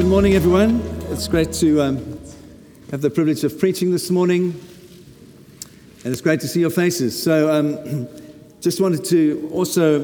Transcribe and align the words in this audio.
good 0.00 0.08
morning, 0.08 0.32
everyone. 0.32 0.80
It's 1.10 1.28
great 1.28 1.52
to 1.52 1.82
um, 1.82 2.18
have 2.90 3.02
the 3.02 3.10
privilege 3.10 3.44
of 3.44 3.58
preaching 3.58 3.90
this 3.90 4.10
morning, 4.10 4.58
and 6.04 6.06
it's 6.10 6.22
great 6.22 6.40
to 6.40 6.48
see 6.48 6.60
your 6.60 6.70
faces. 6.70 7.22
So, 7.22 7.52
um, 7.52 8.08
just 8.62 8.80
wanted 8.80 9.04
to 9.10 9.50
also, 9.52 10.00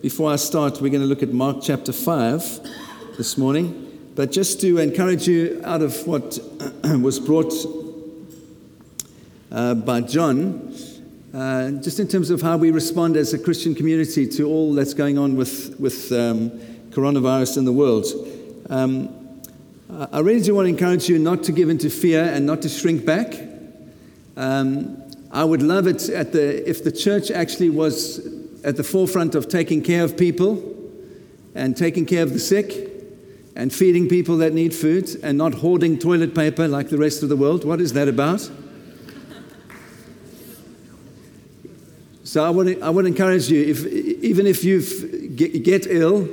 before 0.00 0.30
I 0.30 0.36
start, 0.36 0.80
we're 0.80 0.92
going 0.92 1.00
to 1.00 1.08
look 1.08 1.24
at 1.24 1.30
Mark 1.30 1.56
chapter 1.60 1.92
5 1.92 2.60
this 3.16 3.36
morning, 3.36 4.12
but 4.14 4.30
just 4.30 4.60
to 4.60 4.78
encourage 4.78 5.26
you 5.26 5.60
out 5.64 5.82
of 5.82 6.06
what 6.06 6.38
was 6.84 7.18
brought 7.18 7.52
uh, 9.50 9.74
by 9.74 10.02
John, 10.02 10.72
uh, 11.34 11.72
just 11.82 11.98
in 11.98 12.06
terms 12.06 12.30
of 12.30 12.42
how 12.42 12.56
we 12.56 12.70
respond 12.70 13.16
as 13.16 13.34
a 13.34 13.40
Christian 13.40 13.74
community 13.74 14.28
to 14.28 14.46
all 14.46 14.72
that's 14.72 14.94
going 14.94 15.18
on 15.18 15.34
with, 15.34 15.74
with 15.80 16.12
um, 16.12 16.50
coronavirus 16.90 17.58
in 17.58 17.64
the 17.64 17.72
world. 17.72 18.06
Um, 18.68 19.42
I 19.88 20.20
really 20.20 20.40
do 20.40 20.54
want 20.54 20.66
to 20.66 20.70
encourage 20.70 21.08
you 21.08 21.18
not 21.18 21.44
to 21.44 21.52
give 21.52 21.68
into 21.68 21.88
fear 21.88 22.24
and 22.24 22.44
not 22.44 22.62
to 22.62 22.68
shrink 22.68 23.04
back. 23.04 23.34
Um, 24.36 25.02
I 25.30 25.44
would 25.44 25.62
love 25.62 25.86
it 25.86 26.08
at 26.08 26.32
the, 26.32 26.68
if 26.68 26.82
the 26.82 26.90
church 26.90 27.30
actually 27.30 27.70
was 27.70 28.26
at 28.64 28.76
the 28.76 28.82
forefront 28.82 29.34
of 29.34 29.48
taking 29.48 29.82
care 29.82 30.02
of 30.02 30.16
people 30.16 30.74
and 31.54 31.76
taking 31.76 32.04
care 32.04 32.22
of 32.22 32.32
the 32.32 32.40
sick 32.40 32.90
and 33.54 33.72
feeding 33.72 34.08
people 34.08 34.36
that 34.38 34.52
need 34.52 34.74
food 34.74 35.08
and 35.22 35.38
not 35.38 35.54
hoarding 35.54 35.98
toilet 35.98 36.34
paper 36.34 36.66
like 36.66 36.88
the 36.88 36.98
rest 36.98 37.22
of 37.22 37.28
the 37.28 37.36
world. 37.36 37.64
What 37.64 37.80
is 37.80 37.92
that 37.92 38.08
about? 38.08 38.50
So 42.24 42.44
I 42.44 42.50
would, 42.50 42.82
I 42.82 42.90
would 42.90 43.06
encourage 43.06 43.48
you, 43.48 43.62
if, 43.62 43.86
even 43.86 44.46
if 44.48 44.64
you 44.64 44.80
get 45.30 45.86
ill, 45.86 46.28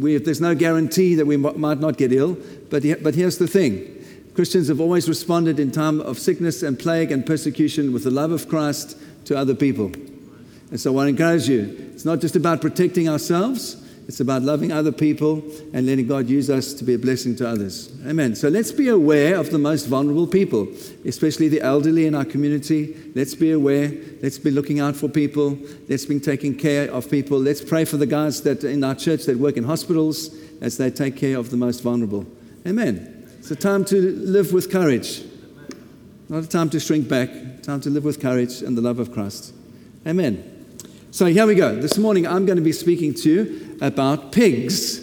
we, 0.00 0.16
there's 0.18 0.40
no 0.40 0.54
guarantee 0.54 1.14
that 1.14 1.26
we 1.26 1.36
might 1.36 1.80
not 1.80 1.96
get 1.96 2.12
ill, 2.12 2.36
but, 2.70 2.82
but 3.02 3.14
here's 3.14 3.38
the 3.38 3.46
thing 3.46 3.90
Christians 4.34 4.68
have 4.68 4.80
always 4.80 5.08
responded 5.08 5.60
in 5.60 5.70
time 5.70 6.00
of 6.00 6.18
sickness 6.18 6.62
and 6.62 6.78
plague 6.78 7.12
and 7.12 7.24
persecution 7.24 7.92
with 7.92 8.04
the 8.04 8.10
love 8.10 8.32
of 8.32 8.48
Christ 8.48 8.98
to 9.26 9.36
other 9.36 9.54
people. 9.54 9.92
And 10.70 10.80
so 10.80 10.98
I 10.98 11.08
encourage 11.08 11.48
you 11.48 11.92
it's 11.94 12.04
not 12.04 12.20
just 12.20 12.34
about 12.34 12.60
protecting 12.60 13.08
ourselves, 13.08 13.76
it's 14.06 14.20
about 14.20 14.42
loving 14.42 14.70
other 14.70 14.92
people 14.92 15.42
and 15.72 15.86
letting 15.86 16.06
God 16.06 16.28
use 16.28 16.50
us 16.50 16.74
to 16.74 16.84
be 16.84 16.94
a 16.94 16.98
blessing 16.98 17.34
to 17.36 17.48
others. 17.48 17.90
Amen. 18.06 18.34
So 18.34 18.48
let's 18.48 18.70
be 18.70 18.88
aware 18.88 19.36
of 19.36 19.50
the 19.50 19.58
most 19.58 19.86
vulnerable 19.86 20.26
people, 20.26 20.68
especially 21.06 21.48
the 21.48 21.62
elderly 21.62 22.06
in 22.06 22.14
our 22.14 22.26
community. 22.26 22.96
Let's 23.14 23.34
be 23.34 23.52
aware. 23.52 23.92
Let's 24.22 24.38
be 24.38 24.50
looking 24.50 24.78
out 24.78 24.94
for 24.94 25.08
people. 25.08 25.58
Let's 25.88 26.04
be 26.04 26.20
taking 26.20 26.56
care 26.56 26.90
of 26.90 27.10
people. 27.10 27.38
Let's 27.38 27.62
pray 27.62 27.86
for 27.86 27.96
the 27.96 28.06
guys 28.06 28.42
that 28.42 28.62
in 28.62 28.84
our 28.84 28.94
church 28.94 29.24
that 29.24 29.38
work 29.38 29.56
in 29.56 29.64
hospitals 29.64 30.34
as 30.60 30.76
they 30.76 30.90
take 30.90 31.16
care 31.16 31.38
of 31.38 31.50
the 31.50 31.56
most 31.56 31.82
vulnerable. 31.82 32.26
Amen. 32.66 33.26
It's 33.38 33.50
a 33.50 33.56
time 33.56 33.86
to 33.86 33.96
live 33.96 34.52
with 34.52 34.70
courage. 34.70 35.22
Not 36.28 36.44
a 36.44 36.48
time 36.48 36.68
to 36.70 36.80
shrink 36.80 37.08
back, 37.08 37.30
time 37.62 37.80
to 37.82 37.90
live 37.90 38.04
with 38.04 38.20
courage 38.20 38.62
and 38.62 38.76
the 38.76 38.82
love 38.82 38.98
of 38.98 39.12
Christ. 39.12 39.54
Amen. 40.06 40.50
So 41.10 41.26
here 41.26 41.46
we 41.46 41.54
go. 41.54 41.76
This 41.76 41.96
morning 41.96 42.26
I'm 42.26 42.44
going 42.44 42.56
to 42.56 42.64
be 42.64 42.72
speaking 42.72 43.14
to 43.14 43.30
you 43.30 43.73
about 43.80 44.32
pigs, 44.32 45.00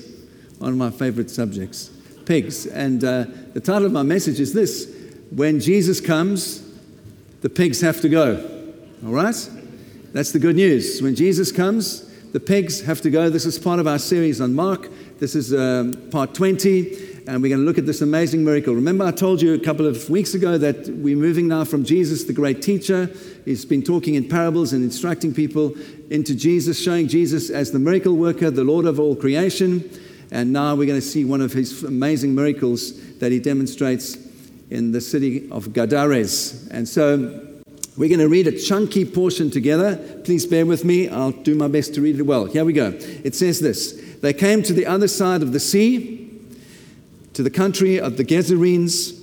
one 0.60 0.72
of 0.72 0.78
my 0.78 0.92
favorite 0.92 1.30
subjects. 1.30 1.90
Pigs. 2.26 2.66
And 2.66 3.04
uh, 3.04 3.26
the 3.54 3.60
title 3.60 3.86
of 3.86 3.92
my 3.92 4.04
message 4.04 4.40
is 4.40 4.54
this 4.54 4.94
When 5.32 5.60
Jesus 5.60 6.00
comes, 6.00 6.68
the 7.42 7.50
pigs 7.50 7.82
have 7.82 8.02
to 8.02 8.10
go. 8.10 8.36
All 9.06 9.12
right? 9.12 9.50
That's 10.14 10.32
the 10.32 10.40
good 10.40 10.56
news. 10.56 11.02
When 11.02 11.16
Jesus 11.16 11.52
comes, 11.52 12.08
the 12.32 12.40
pigs 12.40 12.82
have 12.82 13.02
to 13.02 13.10
go. 13.10 13.30
This 13.30 13.46
is 13.46 13.58
part 13.58 13.80
of 13.80 13.88
our 13.88 14.00
series 14.00 14.40
on 14.40 14.54
Mark. 14.54 14.90
This 15.20 15.36
is 15.36 15.54
um, 15.54 15.94
part 16.12 16.34
20 16.34 17.11
and 17.28 17.42
we're 17.42 17.50
going 17.50 17.62
to 17.62 17.66
look 17.66 17.78
at 17.78 17.86
this 17.86 18.02
amazing 18.02 18.44
miracle. 18.44 18.74
Remember, 18.74 19.06
I 19.06 19.12
told 19.12 19.42
you 19.42 19.54
a 19.54 19.60
couple 19.60 19.86
of 19.86 20.10
weeks 20.10 20.34
ago 20.34 20.58
that 20.58 20.88
we're 20.88 21.18
moving 21.18 21.48
now 21.48 21.64
from 21.64 21.84
Jesus, 21.84 22.24
the 22.24 22.34
great 22.34 22.62
teacher. 22.62 23.10
He's 23.46 23.66
been 23.66 23.84
talking 23.84 24.16
in 24.16 24.28
parables 24.28 24.74
and 24.74 24.84
instructing 24.84 25.34
people 25.34 25.74
into 26.10 26.36
Jesus, 26.36 26.82
showing 26.82 27.08
Jesus 27.08 27.50
as 27.50 27.72
the 27.72 27.80
miracle 27.80 28.16
worker, 28.16 28.50
the 28.50 28.64
Lord 28.64 28.86
of 28.86 29.00
all 29.00 29.16
creation. 29.16 29.90
And 30.32 30.52
now 30.52 30.76
we're 30.76 30.88
going 30.88 31.00
to 31.00 31.06
see 31.06 31.26
one 31.26 31.42
of 31.42 31.54
his 31.54 31.84
amazing 31.84 32.34
miracles 32.34 33.18
that 33.20 33.32
he 33.32 33.40
demonstrates 33.40 34.18
in 34.70 34.92
the 34.92 35.02
city 35.02 35.50
of 35.52 35.68
Gadares. 35.68 36.70
And 36.72 36.88
so 36.88 37.48
we're 37.98 38.10
going 38.10 38.20
to 38.20 38.30
read 38.30 38.48
a 38.48 38.58
chunky 38.58 39.06
portion 39.06 39.52
together. 39.52 39.98
Please 40.24 40.46
bear 40.48 40.66
with 40.66 40.86
me. 40.86 41.10
I'll 41.10 41.32
do 41.32 41.54
my 41.56 41.68
best 41.68 41.94
to 41.96 42.02
read 42.02 42.18
it 42.18 42.24
well. 42.24 42.46
Here 42.46 42.66
we 42.66 42.74
go. 42.74 42.94
It 42.98 43.36
says 43.36 43.60
this 43.60 43.92
They 44.22 44.34
came 44.34 44.64
to 44.64 44.74
the 44.74 44.88
other 44.88 45.08
side 45.08 45.42
of 45.44 45.52
the 45.52 45.60
sea 45.60 46.21
to 47.34 47.44
the 47.44 47.50
country 47.50 48.00
of 48.00 48.18
the 48.18 48.24
Gerasenes. 48.24 49.18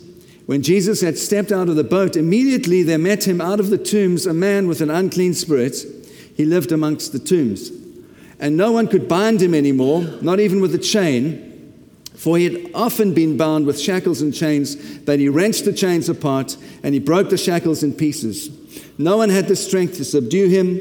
When 0.47 0.63
Jesus 0.63 1.01
had 1.03 1.19
stepped 1.19 1.53
out 1.53 1.69
of 1.69 1.77
the 1.77 1.85
boat, 1.85 2.17
immediately 2.17 2.83
there 2.83 2.99
met 2.99 3.27
him 3.27 3.41
out 3.41 3.61
of 3.61 3.71
the 3.71 3.79
tombs 3.79 4.27
a 4.27 4.33
man 4.33 4.67
with 4.67 4.81
an 4.81 4.91
unclean 4.91 5.35
spirit. 5.35 5.77
He 6.35 6.45
lived 6.45 6.73
amongst 6.73 7.13
the 7.13 7.19
tombs. 7.19 7.71
And 8.41 8.57
no 8.57 8.73
one 8.73 8.87
could 8.87 9.09
bind 9.09 9.43
him 9.43 9.53
anymore, 9.55 10.03
not 10.23 10.41
even 10.41 10.61
with 10.61 10.75
a 10.75 10.79
chain, 10.79 11.45
for 12.15 12.39
he 12.39 12.45
had 12.45 12.71
often 12.75 13.15
been 13.15 13.37
bound 13.37 13.67
with 13.67 13.81
shackles 13.81 14.23
and 14.23 14.35
chains, 14.35 14.75
but 14.99 15.19
he 15.19 15.29
wrenched 15.29 15.65
the 15.65 15.73
chains 15.73 16.09
apart 16.09 16.57
and 16.83 16.95
he 16.95 17.01
broke 17.01 17.31
the 17.31 17.37
shackles 17.37 17.83
in 17.83 17.93
pieces. 17.93 18.51
No 18.99 19.17
one 19.17 19.31
had 19.31 19.49
the 19.49 19.57
strength 19.57 19.97
to 19.99 20.05
subdue 20.05 20.49
him. 20.49 20.81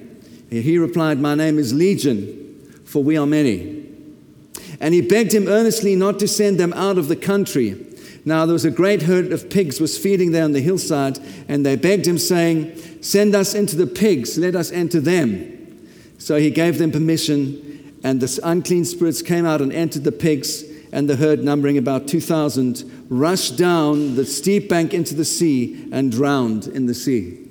He 0.51 0.77
replied, 0.77 1.19
My 1.19 1.33
name 1.33 1.57
is 1.57 1.73
Legion, 1.73 2.69
for 2.83 3.01
we 3.01 3.17
are 3.17 3.25
many. 3.25 3.87
And 4.81 4.93
he 4.93 5.01
begged 5.01 5.33
him 5.33 5.47
earnestly 5.47 5.95
not 5.95 6.19
to 6.19 6.27
send 6.27 6.59
them 6.59 6.73
out 6.73 6.97
of 6.97 7.07
the 7.07 7.15
country. 7.15 7.87
Now 8.25 8.45
there 8.45 8.53
was 8.53 8.65
a 8.65 8.71
great 8.71 9.03
herd 9.03 9.31
of 9.31 9.49
pigs 9.49 9.79
was 9.79 9.97
feeding 9.97 10.31
there 10.31 10.43
on 10.43 10.51
the 10.51 10.59
hillside, 10.59 11.19
and 11.47 11.65
they 11.65 11.77
begged 11.77 12.05
him, 12.05 12.17
saying, 12.17 13.01
Send 13.01 13.33
us 13.33 13.55
into 13.55 13.77
the 13.77 13.87
pigs, 13.87 14.37
let 14.37 14.55
us 14.55 14.71
enter 14.71 14.99
them. 14.99 15.87
So 16.17 16.37
he 16.37 16.51
gave 16.51 16.77
them 16.77 16.91
permission, 16.91 17.99
and 18.03 18.19
the 18.19 18.39
unclean 18.43 18.85
spirits 18.85 19.21
came 19.21 19.45
out 19.45 19.61
and 19.61 19.71
entered 19.71 20.03
the 20.03 20.11
pigs, 20.11 20.63
and 20.91 21.09
the 21.09 21.15
herd, 21.15 21.43
numbering 21.43 21.77
about 21.77 22.07
2,000, 22.07 23.07
rushed 23.09 23.57
down 23.57 24.15
the 24.15 24.25
steep 24.25 24.67
bank 24.67 24.93
into 24.93 25.15
the 25.15 25.25
sea 25.25 25.87
and 25.93 26.11
drowned 26.11 26.67
in 26.67 26.87
the 26.87 26.93
sea. 26.93 27.50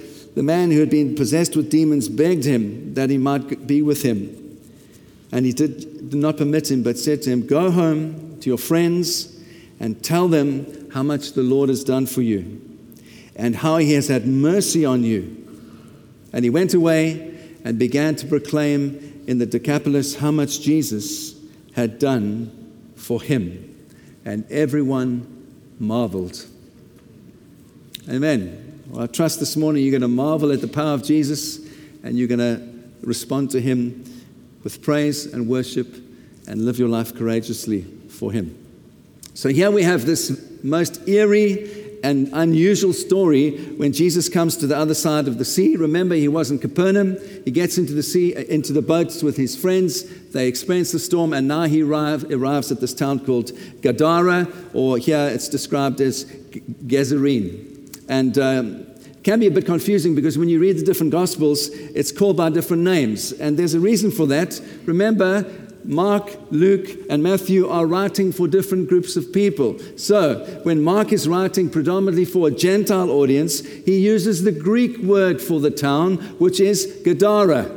the 0.35 0.43
man 0.43 0.71
who 0.71 0.79
had 0.79 0.89
been 0.89 1.15
possessed 1.15 1.55
with 1.55 1.69
demons 1.69 2.07
begged 2.07 2.45
him 2.45 2.93
that 2.93 3.09
he 3.09 3.17
might 3.17 3.67
be 3.67 3.81
with 3.81 4.03
him. 4.03 4.59
And 5.31 5.45
he 5.45 5.51
did, 5.51 6.09
did 6.09 6.19
not 6.19 6.37
permit 6.37 6.71
him, 6.71 6.83
but 6.83 6.97
said 6.97 7.21
to 7.23 7.29
him, 7.29 7.45
Go 7.45 7.71
home 7.71 8.39
to 8.41 8.49
your 8.49 8.57
friends 8.57 9.39
and 9.79 10.01
tell 10.03 10.27
them 10.27 10.89
how 10.91 11.03
much 11.03 11.33
the 11.33 11.43
Lord 11.43 11.69
has 11.69 11.83
done 11.83 12.05
for 12.05 12.21
you 12.21 12.61
and 13.35 13.55
how 13.55 13.77
he 13.77 13.93
has 13.93 14.07
had 14.07 14.27
mercy 14.27 14.85
on 14.85 15.03
you. 15.03 15.37
And 16.33 16.45
he 16.45 16.49
went 16.49 16.73
away 16.73 17.37
and 17.63 17.77
began 17.77 18.15
to 18.17 18.27
proclaim 18.27 19.23
in 19.27 19.37
the 19.37 19.45
Decapolis 19.45 20.15
how 20.15 20.31
much 20.31 20.61
Jesus 20.61 21.35
had 21.73 21.99
done 21.99 22.51
for 22.95 23.21
him. 23.21 23.67
And 24.25 24.49
everyone 24.51 25.47
marveled. 25.79 26.45
Amen. 28.09 28.70
Well, 28.91 29.03
I 29.03 29.07
trust 29.07 29.39
this 29.39 29.55
morning 29.55 29.83
you're 29.83 29.97
going 29.97 30.01
to 30.01 30.09
marvel 30.09 30.51
at 30.51 30.59
the 30.59 30.67
power 30.67 30.93
of 30.93 31.01
Jesus 31.01 31.59
and 32.03 32.19
you're 32.19 32.27
going 32.27 32.39
to 32.39 32.61
respond 33.07 33.49
to 33.51 33.61
him 33.61 34.03
with 34.65 34.81
praise 34.81 35.27
and 35.27 35.47
worship 35.47 35.95
and 36.45 36.65
live 36.65 36.77
your 36.77 36.89
life 36.89 37.15
courageously 37.15 37.83
for 38.09 38.33
him. 38.33 38.53
So 39.33 39.47
here 39.47 39.71
we 39.71 39.83
have 39.83 40.05
this 40.05 40.45
most 40.61 41.07
eerie 41.07 42.01
and 42.03 42.31
unusual 42.33 42.91
story 42.91 43.55
when 43.77 43.93
Jesus 43.93 44.27
comes 44.27 44.57
to 44.57 44.67
the 44.67 44.75
other 44.75 44.93
side 44.93 45.29
of 45.29 45.37
the 45.37 45.45
sea. 45.45 45.77
Remember, 45.77 46.15
he 46.15 46.27
was 46.27 46.51
in 46.51 46.59
Capernaum. 46.59 47.17
He 47.45 47.51
gets 47.51 47.77
into 47.77 47.93
the 47.93 48.03
sea, 48.03 48.35
uh, 48.35 48.41
into 48.41 48.73
the 48.73 48.81
boats 48.81 49.23
with 49.23 49.37
his 49.37 49.55
friends. 49.55 50.03
They 50.31 50.49
experience 50.49 50.91
the 50.91 50.99
storm, 50.99 51.31
and 51.31 51.47
now 51.47 51.63
he 51.63 51.81
arrive, 51.81 52.29
arrives 52.29 52.73
at 52.73 52.81
this 52.81 52.93
town 52.93 53.25
called 53.25 53.51
Gadara, 53.81 54.47
or 54.73 54.97
here 54.97 55.29
it's 55.31 55.47
described 55.47 56.01
as 56.01 56.25
Gerasene. 56.25 57.70
And 58.11 58.37
um, 58.37 58.85
can 59.23 59.39
be 59.39 59.47
a 59.47 59.51
bit 59.51 59.65
confusing 59.65 60.15
because 60.15 60.37
when 60.37 60.49
you 60.49 60.59
read 60.59 60.77
the 60.77 60.83
different 60.83 61.13
gospels, 61.13 61.69
it's 61.69 62.11
called 62.11 62.35
by 62.35 62.49
different 62.49 62.83
names. 62.83 63.31
And 63.31 63.57
there's 63.57 63.73
a 63.73 63.79
reason 63.79 64.11
for 64.11 64.27
that. 64.27 64.59
Remember, 64.85 65.49
Mark, 65.85 66.37
Luke, 66.51 66.89
and 67.09 67.23
Matthew 67.23 67.69
are 67.69 67.85
writing 67.85 68.33
for 68.33 68.49
different 68.49 68.89
groups 68.89 69.15
of 69.15 69.31
people. 69.31 69.79
So, 69.95 70.43
when 70.63 70.83
Mark 70.83 71.13
is 71.13 71.25
writing 71.25 71.69
predominantly 71.69 72.25
for 72.25 72.49
a 72.49 72.51
Gentile 72.51 73.09
audience, 73.09 73.65
he 73.65 73.99
uses 73.99 74.43
the 74.43 74.51
Greek 74.51 74.97
word 74.97 75.41
for 75.41 75.61
the 75.61 75.71
town, 75.71 76.17
which 76.37 76.59
is 76.59 76.85
Gadara. 77.05 77.71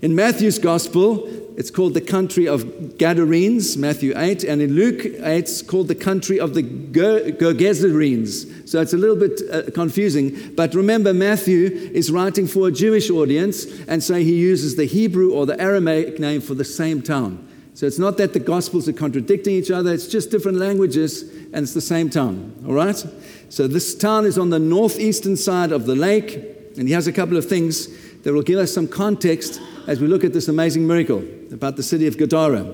In 0.00 0.16
Matthew's 0.16 0.58
gospel, 0.58 1.28
it's 1.56 1.70
called 1.70 1.94
the 1.94 2.00
country 2.00 2.48
of 2.48 2.98
Gadarenes, 2.98 3.76
Matthew 3.76 4.14
8, 4.16 4.44
and 4.44 4.62
in 4.62 4.74
Luke 4.74 5.04
8, 5.04 5.20
it's 5.20 5.62
called 5.62 5.88
the 5.88 5.94
country 5.94 6.40
of 6.40 6.54
the 6.54 6.62
Gergesenes. 6.62 8.68
So 8.68 8.80
it's 8.80 8.94
a 8.94 8.96
little 8.96 9.16
bit 9.16 9.40
uh, 9.50 9.70
confusing. 9.72 10.54
But 10.54 10.74
remember, 10.74 11.12
Matthew 11.12 11.66
is 11.92 12.10
writing 12.10 12.46
for 12.46 12.68
a 12.68 12.72
Jewish 12.72 13.10
audience, 13.10 13.66
and 13.86 14.02
so 14.02 14.14
he 14.14 14.34
uses 14.34 14.76
the 14.76 14.86
Hebrew 14.86 15.32
or 15.32 15.44
the 15.44 15.60
Aramaic 15.60 16.18
name 16.18 16.40
for 16.40 16.54
the 16.54 16.64
same 16.64 17.02
town. 17.02 17.48
So 17.74 17.86
it's 17.86 17.98
not 17.98 18.16
that 18.18 18.32
the 18.32 18.40
Gospels 18.40 18.88
are 18.88 18.92
contradicting 18.92 19.54
each 19.54 19.70
other, 19.70 19.92
it's 19.92 20.06
just 20.06 20.30
different 20.30 20.58
languages, 20.58 21.22
and 21.52 21.64
it's 21.64 21.74
the 21.74 21.80
same 21.80 22.10
town. 22.10 22.54
All 22.66 22.74
right? 22.74 23.04
So 23.48 23.66
this 23.66 23.94
town 23.94 24.24
is 24.24 24.38
on 24.38 24.50
the 24.50 24.58
northeastern 24.58 25.36
side 25.36 25.72
of 25.72 25.86
the 25.86 25.96
lake, 25.96 26.38
and 26.76 26.88
he 26.88 26.94
has 26.94 27.06
a 27.06 27.12
couple 27.12 27.36
of 27.36 27.46
things 27.46 27.88
that 28.22 28.32
will 28.32 28.42
give 28.42 28.58
us 28.58 28.72
some 28.72 28.88
context 28.88 29.60
as 29.86 30.00
we 30.00 30.06
look 30.06 30.24
at 30.24 30.32
this 30.32 30.48
amazing 30.48 30.86
miracle 30.86 31.24
about 31.52 31.76
the 31.76 31.82
city 31.82 32.06
of 32.06 32.16
Gadara. 32.16 32.72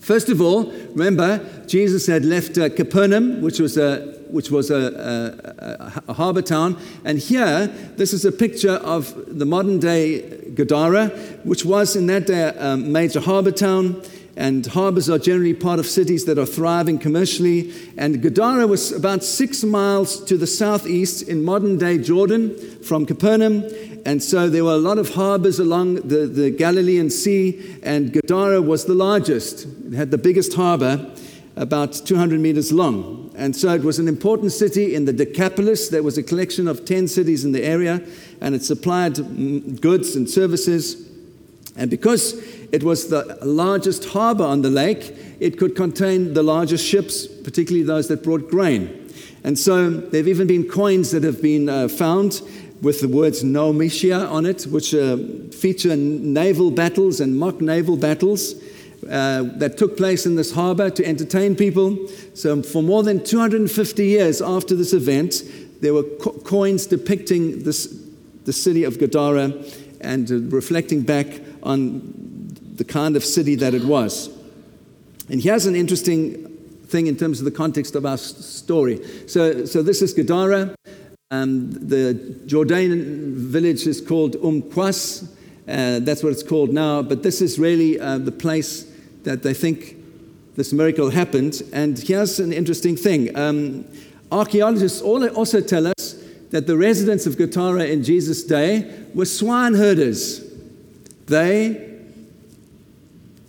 First 0.00 0.28
of 0.28 0.40
all, 0.40 0.70
remember, 0.94 1.44
Jesus 1.66 2.06
had 2.06 2.24
left 2.24 2.58
uh, 2.58 2.68
Capernaum, 2.68 3.40
which 3.40 3.58
was 3.58 3.76
a 3.76 4.14
which 4.30 4.50
was 4.50 4.70
a, 4.70 4.76
a, 4.76 6.10
a, 6.10 6.12
harbor 6.12 6.42
town. 6.42 6.76
And 7.04 7.18
here, 7.18 7.68
this 7.96 8.12
is 8.12 8.24
a 8.24 8.32
picture 8.32 8.74
of 8.74 9.38
the 9.38 9.46
modern 9.46 9.78
day 9.78 10.50
Gadara, 10.54 11.08
which 11.44 11.64
was 11.64 11.96
in 11.96 12.06
that 12.06 12.26
day 12.26 12.52
a 12.56 12.76
major 12.76 13.20
harbor 13.20 13.52
town. 13.52 14.02
And 14.36 14.66
harbors 14.66 15.08
are 15.08 15.18
generally 15.18 15.54
part 15.54 15.78
of 15.78 15.86
cities 15.86 16.26
that 16.26 16.38
are 16.38 16.46
thriving 16.46 16.98
commercially. 16.98 17.72
And 17.96 18.20
Gadara 18.20 18.66
was 18.66 18.92
about 18.92 19.24
six 19.24 19.64
miles 19.64 20.22
to 20.24 20.36
the 20.36 20.46
southeast 20.46 21.22
in 21.22 21.42
modern 21.42 21.78
day 21.78 21.96
Jordan 21.96 22.56
from 22.82 23.06
Capernaum. 23.06 23.64
And 24.04 24.22
so 24.22 24.48
there 24.48 24.62
were 24.62 24.74
a 24.74 24.78
lot 24.78 24.98
of 24.98 25.14
harbors 25.14 25.58
along 25.58 25.96
the, 26.06 26.26
the 26.26 26.50
Galilean 26.50 27.10
Sea, 27.10 27.78
and 27.82 28.12
Gadara 28.12 28.62
was 28.62 28.84
the 28.84 28.94
largest. 28.94 29.66
It 29.86 29.94
had 29.94 30.12
the 30.12 30.18
biggest 30.18 30.54
harbor, 30.54 31.10
about 31.56 31.94
200 31.94 32.38
meters 32.38 32.70
long. 32.70 33.32
And 33.34 33.56
so 33.56 33.74
it 33.74 33.82
was 33.82 33.98
an 33.98 34.06
important 34.06 34.52
city 34.52 34.94
in 34.94 35.06
the 35.06 35.12
Decapolis. 35.12 35.88
There 35.88 36.02
was 36.02 36.18
a 36.18 36.22
collection 36.22 36.68
of 36.68 36.84
10 36.84 37.08
cities 37.08 37.44
in 37.44 37.52
the 37.52 37.64
area, 37.64 38.00
and 38.40 38.54
it 38.54 38.62
supplied 38.62 39.14
mm, 39.14 39.80
goods 39.80 40.14
and 40.14 40.28
services. 40.28 41.05
And 41.76 41.90
because 41.90 42.34
it 42.72 42.82
was 42.82 43.08
the 43.08 43.38
largest 43.42 44.06
harbor 44.06 44.44
on 44.44 44.62
the 44.62 44.70
lake, 44.70 45.14
it 45.40 45.58
could 45.58 45.76
contain 45.76 46.34
the 46.34 46.42
largest 46.42 46.84
ships, 46.84 47.26
particularly 47.26 47.84
those 47.84 48.08
that 48.08 48.22
brought 48.22 48.48
grain. 48.48 49.10
And 49.44 49.58
so 49.58 49.90
there 49.90 50.20
have 50.20 50.28
even 50.28 50.46
been 50.46 50.68
coins 50.68 51.10
that 51.12 51.22
have 51.22 51.40
been 51.40 51.68
uh, 51.68 51.88
found 51.88 52.42
with 52.82 53.00
the 53.00 53.08
words 53.08 53.42
Naumachia 53.42 54.28
on 54.30 54.46
it, 54.46 54.64
which 54.64 54.94
uh, 54.94 55.16
feature 55.52 55.96
naval 55.96 56.70
battles 56.70 57.20
and 57.20 57.38
mock 57.38 57.60
naval 57.60 57.96
battles 57.96 58.54
uh, 59.10 59.44
that 59.56 59.78
took 59.78 59.96
place 59.96 60.26
in 60.26 60.36
this 60.36 60.52
harbor 60.52 60.90
to 60.90 61.04
entertain 61.04 61.54
people. 61.54 62.08
So, 62.34 62.62
for 62.62 62.82
more 62.82 63.02
than 63.02 63.22
250 63.22 64.04
years 64.04 64.42
after 64.42 64.74
this 64.74 64.92
event, 64.92 65.42
there 65.80 65.94
were 65.94 66.02
co- 66.02 66.32
coins 66.32 66.86
depicting 66.86 67.62
this, 67.62 67.86
the 68.44 68.52
city 68.52 68.84
of 68.84 68.98
Gadara 68.98 69.52
and 70.00 70.30
uh, 70.30 70.38
reflecting 70.54 71.02
back 71.02 71.26
on 71.62 72.52
the 72.76 72.84
kind 72.84 73.16
of 73.16 73.24
city 73.24 73.54
that 73.56 73.74
it 73.74 73.84
was. 73.84 74.30
And 75.28 75.42
here's 75.42 75.66
an 75.66 75.74
interesting 75.74 76.46
thing 76.86 77.06
in 77.06 77.16
terms 77.16 77.40
of 77.40 77.44
the 77.44 77.50
context 77.50 77.94
of 77.94 78.06
our 78.06 78.18
story. 78.18 79.00
So, 79.26 79.64
so 79.66 79.82
this 79.82 80.02
is 80.02 80.14
Gadara. 80.14 80.74
Um, 81.32 81.72
the 81.72 82.14
Jordanian 82.46 83.34
village 83.34 83.86
is 83.86 84.00
called 84.00 84.36
Umm 84.36 84.62
Qais. 84.62 85.28
Uh, 85.66 85.98
that's 85.98 86.22
what 86.22 86.32
it's 86.32 86.44
called 86.44 86.72
now. 86.72 87.02
But 87.02 87.24
this 87.24 87.40
is 87.40 87.58
really 87.58 87.98
uh, 87.98 88.18
the 88.18 88.30
place 88.30 88.86
that 89.24 89.42
they 89.42 89.52
think 89.52 89.96
this 90.54 90.72
miracle 90.72 91.10
happened. 91.10 91.62
And 91.72 91.98
here's 91.98 92.38
an 92.38 92.52
interesting 92.52 92.96
thing 92.96 93.36
um, 93.36 93.84
archaeologists 94.30 95.00
also 95.02 95.60
tell 95.60 95.88
us 95.88 96.22
that 96.50 96.66
the 96.66 96.76
residents 96.76 97.26
of 97.26 97.36
Gadara 97.36 97.86
in 97.86 98.04
Jesus' 98.04 98.44
day 98.44 98.90
were 99.14 99.24
swine 99.24 99.74
herders. 99.74 100.45
They 101.26 101.98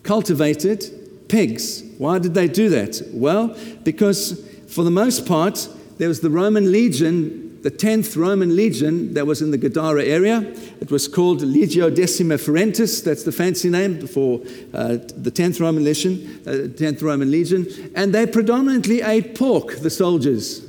cultivated 0.03 1.27
pigs. 1.27 1.83
Why 1.97 2.19
did 2.19 2.33
they 2.33 2.47
do 2.47 2.69
that? 2.69 3.01
Well, 3.13 3.57
because 3.83 4.47
for 4.68 4.83
the 4.83 4.91
most 4.91 5.25
part, 5.25 5.68
there 5.97 6.07
was 6.07 6.21
the 6.21 6.29
Roman 6.29 6.71
legion 6.71 7.47
the 7.68 7.71
10th 7.71 8.15
Roman 8.15 8.56
legion 8.56 9.13
that 9.13 9.27
was 9.27 9.41
in 9.41 9.51
the 9.51 9.57
Gadara 9.57 10.06
area. 10.06 10.39
It 10.79 10.89
was 10.89 11.07
called 11.07 11.41
Legio 11.41 11.94
Decima 11.94 12.35
Fretensis, 12.35 13.03
that's 13.03 13.24
the 13.24 13.31
fancy 13.33 13.69
name 13.69 14.07
for 14.07 14.39
uh, 14.73 14.97
the 15.18 15.31
10th 15.31 15.59
Roman 15.59 15.83
legion, 15.83 16.41
uh, 16.45 16.51
10th 16.51 17.01
Roman 17.01 17.30
legion, 17.30 17.68
and 17.94 18.13
they 18.13 18.25
predominantly 18.25 19.01
ate 19.01 19.35
pork, 19.35 19.80
the 19.80 19.89
soldiers. 19.89 20.65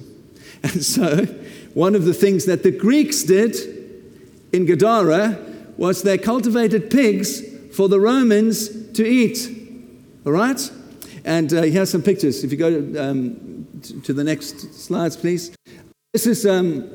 And 0.65 0.83
so, 0.85 1.25
one 1.75 1.95
of 1.95 2.05
the 2.05 2.15
things 2.15 2.47
that 2.47 2.65
the 2.65 2.73
Greeks 2.73 3.23
did 3.23 3.55
in 4.53 4.67
Gadara 4.67 5.39
was 5.79 6.03
they 6.03 6.19
cultivated 6.19 6.91
pigs 6.91 7.43
for 7.75 7.89
the 7.89 8.01
Romans 8.01 8.93
to 8.93 9.07
eat. 9.07 9.49
All 10.27 10.33
right? 10.33 10.71
And 11.25 11.53
uh, 11.55 11.63
here's 11.63 11.91
some 11.91 12.03
pictures. 12.03 12.45
If 12.45 12.51
you 12.53 12.59
go 12.59 12.71
to, 12.71 12.99
um, 12.99 13.67
to 14.03 14.13
the 14.13 14.25
next 14.25 14.75
slides, 14.75 15.17
please. 15.17 15.55
This 16.13 16.27
is 16.27 16.45
um, 16.45 16.91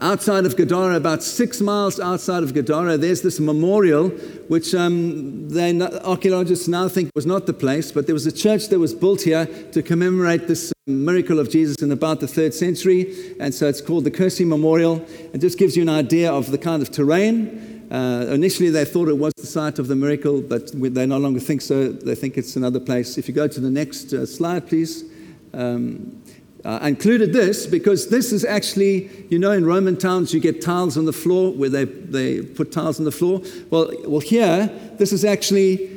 outside 0.00 0.44
of 0.44 0.56
Gadara, 0.56 0.96
about 0.96 1.22
six 1.22 1.60
miles 1.60 2.00
outside 2.00 2.42
of 2.42 2.52
Gadara. 2.54 2.96
There's 2.98 3.22
this 3.22 3.38
memorial, 3.38 4.08
which 4.48 4.74
um, 4.74 5.48
they, 5.48 5.80
archaeologists 5.80 6.66
now 6.66 6.88
think 6.88 7.10
was 7.14 7.26
not 7.26 7.46
the 7.46 7.52
place, 7.52 7.92
but 7.92 8.06
there 8.06 8.14
was 8.14 8.26
a 8.26 8.32
church 8.32 8.68
that 8.68 8.78
was 8.78 8.94
built 8.94 9.22
here 9.22 9.46
to 9.46 9.82
commemorate 9.82 10.48
this 10.48 10.72
miracle 10.86 11.38
of 11.38 11.48
Jesus 11.48 11.76
in 11.76 11.92
about 11.92 12.18
the 12.18 12.26
third 12.26 12.52
century. 12.52 13.36
And 13.38 13.54
so 13.54 13.68
it's 13.68 13.80
called 13.80 14.04
the 14.04 14.10
Kursi 14.10 14.46
Memorial. 14.46 15.06
It 15.32 15.38
just 15.38 15.58
gives 15.58 15.76
you 15.76 15.82
an 15.82 15.88
idea 15.88 16.32
of 16.32 16.50
the 16.50 16.58
kind 16.58 16.82
of 16.82 16.90
terrain. 16.90 17.71
Uh, 17.92 18.24
initially, 18.30 18.70
they 18.70 18.86
thought 18.86 19.08
it 19.08 19.18
was 19.18 19.34
the 19.36 19.46
site 19.46 19.78
of 19.78 19.86
the 19.86 19.94
miracle, 19.94 20.40
but 20.40 20.72
they 20.72 21.04
no 21.04 21.18
longer 21.18 21.38
think 21.38 21.60
so. 21.60 21.92
They 21.92 22.14
think 22.14 22.38
it's 22.38 22.56
another 22.56 22.80
place. 22.80 23.18
If 23.18 23.28
you 23.28 23.34
go 23.34 23.46
to 23.46 23.60
the 23.60 23.70
next 23.70 24.14
uh, 24.14 24.24
slide, 24.24 24.66
please. 24.66 25.04
Um, 25.52 26.22
I 26.64 26.88
included 26.88 27.34
this 27.34 27.66
because 27.66 28.08
this 28.08 28.32
is 28.32 28.44
actually, 28.44 29.10
you 29.28 29.38
know, 29.38 29.50
in 29.50 29.66
Roman 29.66 29.98
towns 29.98 30.32
you 30.32 30.40
get 30.40 30.62
tiles 30.62 30.96
on 30.96 31.04
the 31.04 31.12
floor 31.12 31.52
where 31.52 31.68
they, 31.68 31.84
they 31.84 32.40
put 32.40 32.72
tiles 32.72 32.98
on 32.98 33.04
the 33.04 33.12
floor. 33.12 33.42
Well, 33.68 33.92
well, 34.06 34.20
here, 34.20 34.70
this 34.96 35.12
is 35.12 35.24
actually 35.24 35.90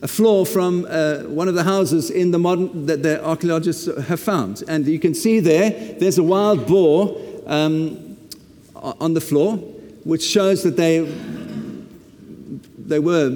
a 0.00 0.08
floor 0.08 0.46
from 0.46 0.86
uh, 0.88 1.24
one 1.24 1.48
of 1.48 1.54
the 1.54 1.64
houses 1.64 2.10
in 2.10 2.30
the 2.30 2.38
modern 2.38 2.86
that 2.86 3.02
the 3.02 3.22
archaeologists 3.22 3.86
have 4.06 4.20
found. 4.20 4.62
And 4.68 4.86
you 4.86 4.98
can 4.98 5.14
see 5.14 5.40
there, 5.40 5.70
there's 5.98 6.16
a 6.16 6.22
wild 6.22 6.66
boar 6.66 7.20
um, 7.46 8.16
on 8.74 9.14
the 9.14 9.20
floor, 9.20 9.58
which 10.04 10.22
shows 10.22 10.62
that 10.62 10.76
they, 10.76 11.00
they 12.78 12.98
were 12.98 13.30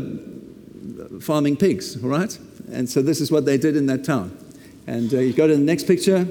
farming 1.20 1.56
pigs, 1.56 2.02
all 2.02 2.10
right? 2.10 2.38
And 2.70 2.88
so 2.88 3.02
this 3.02 3.20
is 3.20 3.32
what 3.32 3.44
they 3.44 3.56
did 3.56 3.76
in 3.76 3.86
that 3.86 4.04
town. 4.04 4.36
And 4.86 5.12
uh, 5.12 5.18
you 5.18 5.32
go 5.32 5.46
to 5.46 5.54
the 5.54 5.60
next 5.60 5.86
picture. 5.86 6.26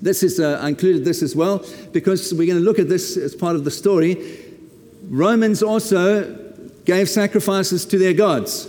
This 0.00 0.22
is, 0.22 0.38
uh, 0.38 0.60
I 0.62 0.68
included 0.68 1.04
this 1.04 1.22
as 1.22 1.34
well 1.34 1.64
because 1.92 2.32
we're 2.32 2.46
going 2.46 2.58
to 2.58 2.64
look 2.64 2.78
at 2.78 2.88
this 2.88 3.16
as 3.16 3.34
part 3.34 3.56
of 3.56 3.64
the 3.64 3.70
story. 3.70 4.38
Romans 5.08 5.62
also 5.62 6.34
gave 6.84 7.08
sacrifices 7.08 7.84
to 7.86 7.98
their 7.98 8.12
gods. 8.12 8.68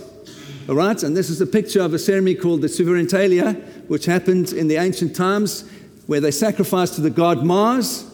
All 0.68 0.74
right, 0.74 1.02
and 1.02 1.16
this 1.16 1.30
is 1.30 1.40
a 1.40 1.46
picture 1.46 1.80
of 1.80 1.94
a 1.94 1.98
ceremony 1.98 2.34
called 2.34 2.62
the 2.62 2.68
Suovetaurilia, 2.68 3.88
which 3.88 4.04
happened 4.06 4.52
in 4.52 4.68
the 4.68 4.76
ancient 4.76 5.16
times 5.16 5.68
where 6.06 6.20
they 6.20 6.30
sacrificed 6.30 6.94
to 6.94 7.00
the 7.00 7.10
god 7.10 7.44
Mars. 7.44 8.09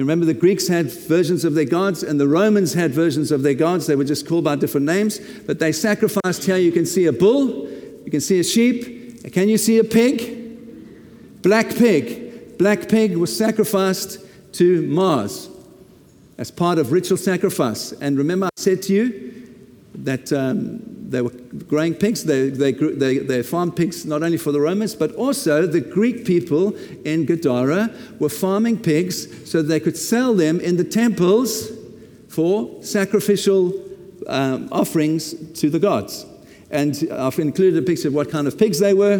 You 0.00 0.06
remember 0.06 0.24
the 0.24 0.32
Greeks 0.32 0.66
had 0.66 0.90
versions 0.90 1.44
of 1.44 1.52
their 1.52 1.66
gods 1.66 2.02
and 2.02 2.18
the 2.18 2.26
Romans 2.26 2.72
had 2.72 2.94
versions 2.94 3.30
of 3.30 3.42
their 3.42 3.52
gods. 3.52 3.86
They 3.86 3.96
were 3.96 4.04
just 4.04 4.26
called 4.26 4.44
by 4.44 4.56
different 4.56 4.86
names, 4.86 5.20
but 5.46 5.58
they 5.58 5.72
sacrificed 5.72 6.42
here. 6.42 6.56
You 6.56 6.72
can 6.72 6.86
see 6.86 7.04
a 7.04 7.12
bull, 7.12 7.68
you 7.68 8.10
can 8.10 8.22
see 8.22 8.40
a 8.40 8.42
sheep, 8.42 9.30
can 9.30 9.50
you 9.50 9.58
see 9.58 9.76
a 9.76 9.84
pig? 9.84 11.42
Black 11.42 11.68
pig. 11.76 12.56
Black 12.56 12.88
pig 12.88 13.14
was 13.14 13.36
sacrificed 13.36 14.20
to 14.54 14.88
Mars 14.88 15.50
as 16.38 16.50
part 16.50 16.78
of 16.78 16.92
ritual 16.92 17.18
sacrifice. 17.18 17.92
And 17.92 18.16
remember, 18.16 18.46
I 18.46 18.50
said 18.56 18.80
to 18.84 18.94
you 18.94 19.54
that 19.96 20.32
um, 20.32 20.99
they 21.10 21.22
were 21.22 21.30
growing 21.66 21.94
pigs. 21.94 22.24
They, 22.24 22.50
they, 22.50 22.72
they, 22.72 23.18
they 23.18 23.42
farmed 23.42 23.74
pigs 23.74 24.06
not 24.06 24.22
only 24.22 24.38
for 24.38 24.52
the 24.52 24.60
Romans, 24.60 24.94
but 24.94 25.12
also 25.16 25.66
the 25.66 25.80
Greek 25.80 26.24
people 26.24 26.76
in 27.04 27.26
Gadara 27.26 27.90
were 28.20 28.28
farming 28.28 28.78
pigs 28.78 29.50
so 29.50 29.60
they 29.60 29.80
could 29.80 29.96
sell 29.96 30.34
them 30.34 30.60
in 30.60 30.76
the 30.76 30.84
temples 30.84 31.72
for 32.28 32.82
sacrificial 32.82 33.74
um, 34.28 34.68
offerings 34.70 35.34
to 35.60 35.68
the 35.68 35.80
gods. 35.80 36.24
And 36.70 36.96
I've 37.12 37.38
included 37.40 37.82
a 37.82 37.84
picture 37.84 38.08
of 38.08 38.14
what 38.14 38.30
kind 38.30 38.46
of 38.46 38.56
pigs 38.56 38.78
they 38.78 38.94
were. 38.94 39.18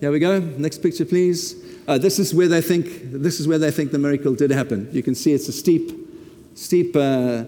Here 0.00 0.10
we 0.10 0.18
go. 0.18 0.40
Next 0.40 0.78
picture, 0.78 1.04
please. 1.04 1.54
Uh, 1.86 1.98
this 1.98 2.18
is 2.18 2.34
where 2.34 2.48
they 2.48 2.60
think 2.60 3.12
this 3.12 3.38
is 3.38 3.46
where 3.46 3.58
they 3.58 3.70
think 3.70 3.92
the 3.92 3.98
miracle 3.98 4.34
did 4.34 4.50
happen. 4.50 4.88
You 4.92 5.02
can 5.02 5.14
see 5.14 5.32
it's 5.32 5.48
a 5.48 5.52
steep, 5.52 5.92
steep 6.54 6.96
uh, 6.96 7.44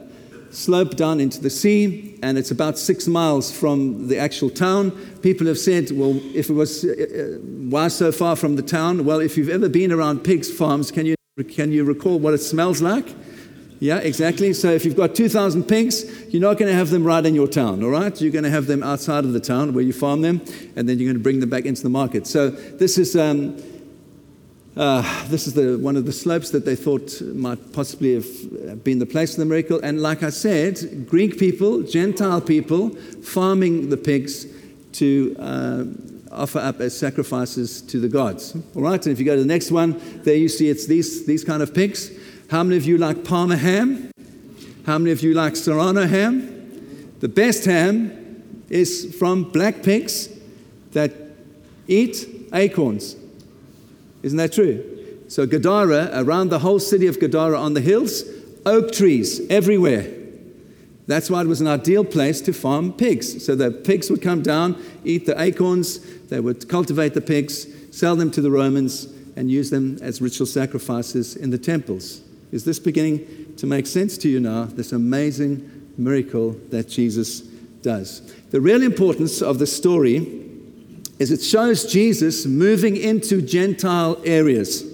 slope 0.51 0.97
down 0.97 1.19
into 1.19 1.41
the 1.41 1.51
sea, 1.51 2.12
and 2.23 2.38
it's 2.38 2.52
about 2.52 2.79
six 2.79 3.09
miles 3.09 3.50
from 3.52 4.09
the 4.09 4.17
actual 4.17 4.49
town. 4.49 4.93
People 5.23 5.47
have 5.49 5.59
said, 5.59 5.91
well, 5.91 6.19
if 6.35 6.49
it 6.49 6.55
was, 6.55 6.85
uh, 6.85 6.88
uh, 6.88 7.38
why 7.69 7.88
so 7.88 8.12
far 8.12 8.37
from 8.37 8.55
the 8.57 8.62
town? 8.62 9.05
Well, 9.05 9.21
if 9.21 9.37
you've 9.37 9.49
ever 9.49 9.69
been 9.69 9.91
around 9.93 10.21
pigs' 10.21 10.50
farms, 10.50 10.91
can 10.93 11.05
you, 11.05 11.17
can 11.49 11.73
you 11.73 11.85
recall 11.85 12.21
what 12.21 12.33
it 12.33 12.38
smells 12.38 12.81
like? 12.81 13.12
Yeah, 13.81 13.99
exactly. 13.99 14.52
So 14.52 14.71
if 14.71 14.85
you've 14.85 14.97
got 14.97 15.17
2,000 15.17 15.64
pigs, 15.64 16.05
you're 16.33 16.41
not 16.41 16.57
going 16.57 16.71
to 16.71 16.76
have 16.79 16.91
them 16.91 17.02
right 17.02 17.26
in 17.26 17.35
your 17.35 17.49
town, 17.49 17.83
all 17.83 17.91
right? 17.91 18.19
You're 18.21 18.31
going 18.31 18.45
to 18.45 18.50
have 18.50 18.67
them 18.67 18.85
outside 18.85 19.25
of 19.25 19.33
the 19.33 19.41
town 19.41 19.75
where 19.75 19.83
you 19.83 19.93
farm 19.93 20.21
them, 20.21 20.41
and 20.76 20.88
then 20.88 21.00
you're 21.00 21.09
going 21.09 21.19
to 21.19 21.23
bring 21.23 21.41
them 21.41 21.50
back 21.50 21.64
into 21.64 21.83
the 21.83 21.91
market. 21.91 22.26
So 22.26 22.50
this 22.50 22.97
is. 22.99 23.17
Um, 23.17 23.61
uh, 24.76 25.29
this 25.29 25.47
is 25.47 25.52
the, 25.52 25.76
one 25.79 25.97
of 25.97 26.07
the 26.07 26.12
slopes 26.12 26.50
that 26.50 26.64
they 26.64 26.76
thought 26.76 27.21
might 27.21 27.73
possibly 27.73 28.14
have 28.14 28.83
been 28.83 28.99
the 28.99 29.07
place 29.07 29.33
of 29.33 29.38
the 29.38 29.45
miracle. 29.45 29.81
And 29.83 30.00
like 30.00 30.23
I 30.23 30.31
said, 30.31 31.07
Greek 31.09 31.38
people, 31.38 31.83
Gentile 31.83 32.41
people, 32.41 32.91
farming 32.91 33.91
the 33.91 33.99
pigs 33.99 34.47
to 34.93 35.37
uh, 35.38 35.85
offer 36.31 36.59
up 36.59 36.81
as 36.81 36.97
sacrifices 36.97 37.83
to 37.83 38.00
the 38.00 38.09
gods. 38.09 38.57
All 38.75 38.83
right, 38.83 39.05
and 39.05 39.12
if 39.12 39.19
you 39.19 39.26
go 39.26 39.35
to 39.35 39.43
the 39.43 39.47
next 39.47 39.71
one, 39.71 40.00
there 40.23 40.37
you 40.37 40.49
see 40.49 40.69
it's 40.69 40.87
these, 40.87 41.26
these 41.26 41.45
kind 41.45 41.62
of 41.62 41.75
pigs. 41.75 42.11
How 42.50 42.62
many 42.62 42.76
of 42.76 42.87
you 42.87 42.99
like 42.99 43.25
Parma 43.25 43.57
ham? 43.57 44.11
How 44.87 44.99
many 44.99 45.12
of 45.12 45.23
you 45.23 45.35
like 45.35 45.55
Serrano 45.55 46.07
ham? 46.07 47.12
The 47.21 47.29
best 47.29 47.67
ham 47.67 48.43
is 48.71 49.14
from 49.19 49.45
black 49.45 49.83
pigs 49.83 50.29
that 50.93 51.12
eat 51.87 52.49
acorns. 52.52 53.17
Isn't 54.23 54.38
that 54.38 54.52
true? 54.52 54.85
So, 55.29 55.47
Gadara, 55.47 56.11
around 56.12 56.50
the 56.50 56.59
whole 56.59 56.79
city 56.79 57.07
of 57.07 57.19
Gadara 57.19 57.59
on 57.59 57.75
the 57.75 57.81
hills, 57.81 58.25
oak 58.67 58.93
trees 58.93 59.41
everywhere. 59.49 60.07
That's 61.07 61.29
why 61.29 61.43
it 61.43 61.47
was 61.47 61.61
an 61.61 61.67
ideal 61.67 62.05
place 62.05 62.41
to 62.43 62.52
farm 62.52 62.93
pigs. 62.93 63.45
So 63.45 63.55
the 63.55 63.71
pigs 63.71 64.11
would 64.11 64.23
come 64.23 64.43
down, 64.43 64.83
eat 65.05 65.26
the 65.26 65.41
acorns, 65.41 65.99
they 66.29 66.38
would 66.41 66.69
cultivate 66.69 67.14
the 67.14 67.21
pigs, 67.21 67.67
sell 67.91 68.14
them 68.14 68.31
to 68.33 68.41
the 68.41 68.50
Romans, 68.50 69.07
and 69.37 69.50
use 69.50 69.71
them 69.71 69.99
as 70.00 70.23
ritual 70.23 70.47
sacrifices 70.47 71.35
in 71.35 71.50
the 71.50 71.59
temples. 71.59 72.23
Is 72.52 72.64
this 72.64 72.79
beginning 72.79 73.55
to 73.57 73.67
make 73.67 73.87
sense 73.87 74.17
to 74.19 74.29
you 74.29 74.38
now? 74.38 74.64
This 74.64 74.93
amazing 74.93 75.91
miracle 75.99 76.52
that 76.71 76.88
Jesus 76.88 77.41
does. 77.41 78.21
The 78.50 78.61
real 78.61 78.83
importance 78.83 79.43
of 79.43 79.59
the 79.59 79.67
story 79.67 80.49
is 81.23 81.31
it 81.31 81.41
shows 81.41 81.85
Jesus 81.85 82.45
moving 82.47 82.97
into 82.97 83.41
Gentile 83.41 84.21
areas. 84.25 84.92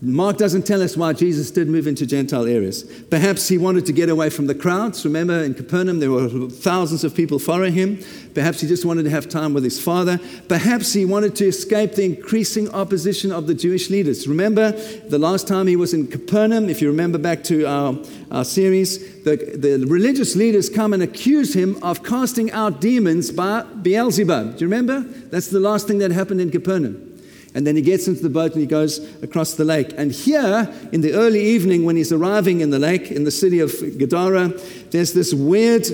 Mark 0.00 0.36
doesn't 0.36 0.64
tell 0.64 0.80
us 0.80 0.96
why 0.96 1.12
Jesus 1.12 1.50
did 1.50 1.66
move 1.66 1.88
into 1.88 2.06
Gentile 2.06 2.46
areas. 2.46 2.84
Perhaps 3.10 3.48
he 3.48 3.58
wanted 3.58 3.84
to 3.86 3.92
get 3.92 4.08
away 4.08 4.30
from 4.30 4.46
the 4.46 4.54
crowds. 4.54 5.04
Remember, 5.04 5.42
in 5.42 5.54
Capernaum, 5.54 5.98
there 5.98 6.12
were 6.12 6.48
thousands 6.48 7.02
of 7.02 7.16
people 7.16 7.40
following 7.40 7.72
him. 7.72 7.98
Perhaps 8.32 8.60
he 8.60 8.68
just 8.68 8.84
wanted 8.84 9.02
to 9.04 9.10
have 9.10 9.28
time 9.28 9.54
with 9.54 9.64
his 9.64 9.82
father. 9.82 10.20
Perhaps 10.46 10.92
he 10.92 11.04
wanted 11.04 11.34
to 11.36 11.46
escape 11.48 11.94
the 11.94 12.04
increasing 12.04 12.70
opposition 12.70 13.32
of 13.32 13.48
the 13.48 13.54
Jewish 13.54 13.90
leaders. 13.90 14.28
Remember, 14.28 14.70
the 14.70 15.18
last 15.18 15.48
time 15.48 15.66
he 15.66 15.74
was 15.74 15.92
in 15.92 16.06
Capernaum, 16.06 16.68
if 16.68 16.80
you 16.80 16.86
remember 16.88 17.18
back 17.18 17.42
to 17.44 17.64
our, 17.64 17.98
our 18.30 18.44
series, 18.44 19.24
the, 19.24 19.34
the 19.34 19.84
religious 19.88 20.36
leaders 20.36 20.70
come 20.70 20.92
and 20.92 21.02
accuse 21.02 21.54
him 21.56 21.76
of 21.82 22.04
casting 22.04 22.52
out 22.52 22.80
demons 22.80 23.32
by 23.32 23.62
Beelzebub. 23.62 24.58
Do 24.58 24.64
you 24.64 24.70
remember? 24.70 25.00
That's 25.00 25.48
the 25.48 25.58
last 25.58 25.88
thing 25.88 25.98
that 25.98 26.12
happened 26.12 26.40
in 26.40 26.52
Capernaum. 26.52 27.07
And 27.54 27.66
then 27.66 27.76
he 27.76 27.82
gets 27.82 28.06
into 28.06 28.22
the 28.22 28.28
boat 28.28 28.52
and 28.52 28.60
he 28.60 28.66
goes 28.66 28.98
across 29.22 29.54
the 29.54 29.64
lake. 29.64 29.92
And 29.96 30.12
here, 30.12 30.72
in 30.92 31.00
the 31.00 31.14
early 31.14 31.40
evening, 31.40 31.84
when 31.84 31.96
he's 31.96 32.12
arriving 32.12 32.60
in 32.60 32.70
the 32.70 32.78
lake, 32.78 33.10
in 33.10 33.24
the 33.24 33.30
city 33.30 33.60
of 33.60 33.72
Gadara, 33.98 34.48
there's 34.90 35.12
this 35.12 35.32
weird, 35.32 35.86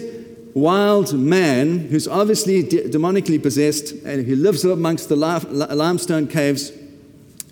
wild 0.54 1.14
man 1.14 1.78
who's 1.88 2.06
obviously 2.06 2.62
de- 2.62 2.88
demonically 2.88 3.42
possessed 3.42 3.92
and 4.04 4.26
who 4.26 4.36
lives 4.36 4.64
amongst 4.64 5.08
the 5.08 5.16
limestone 5.16 6.26
caves 6.26 6.72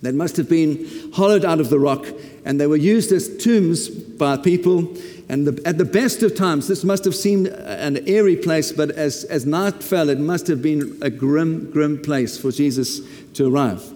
that 0.03 0.15
must 0.15 0.37
have 0.37 0.49
been 0.49 1.13
hollowed 1.13 1.45
out 1.45 1.61
of 1.61 1.71
the 1.71 1.79
rock. 1.79 2.07
And 2.45 2.61
they 2.61 2.67
were 2.67 2.77
used 2.77 3.13
as 3.13 3.37
tombs 3.39 3.89
by 3.89 4.37
people. 4.37 4.97
And 5.29 5.47
the, 5.47 5.63
at 5.67 5.79
the 5.79 5.85
best 5.85 6.23
of 6.25 6.35
times, 6.35 6.67
this 6.67 6.85
must 6.85 7.05
have 7.05 7.15
seemed 7.15 7.47
an 7.47 8.07
eerie 8.09 8.37
place, 8.37 8.73
but 8.73 8.91
as, 8.91 9.25
as 9.25 9.47
night 9.47 9.83
fell, 9.83 10.09
it 10.11 10.19
must 10.19 10.49
have 10.49 10.61
been 10.61 10.99
a 11.03 11.09
grim, 11.09 11.71
grim 11.71 12.03
place 12.03 12.37
for 12.37 12.51
Jesus 12.51 13.01
to 13.35 13.53
arrive. 13.53 13.92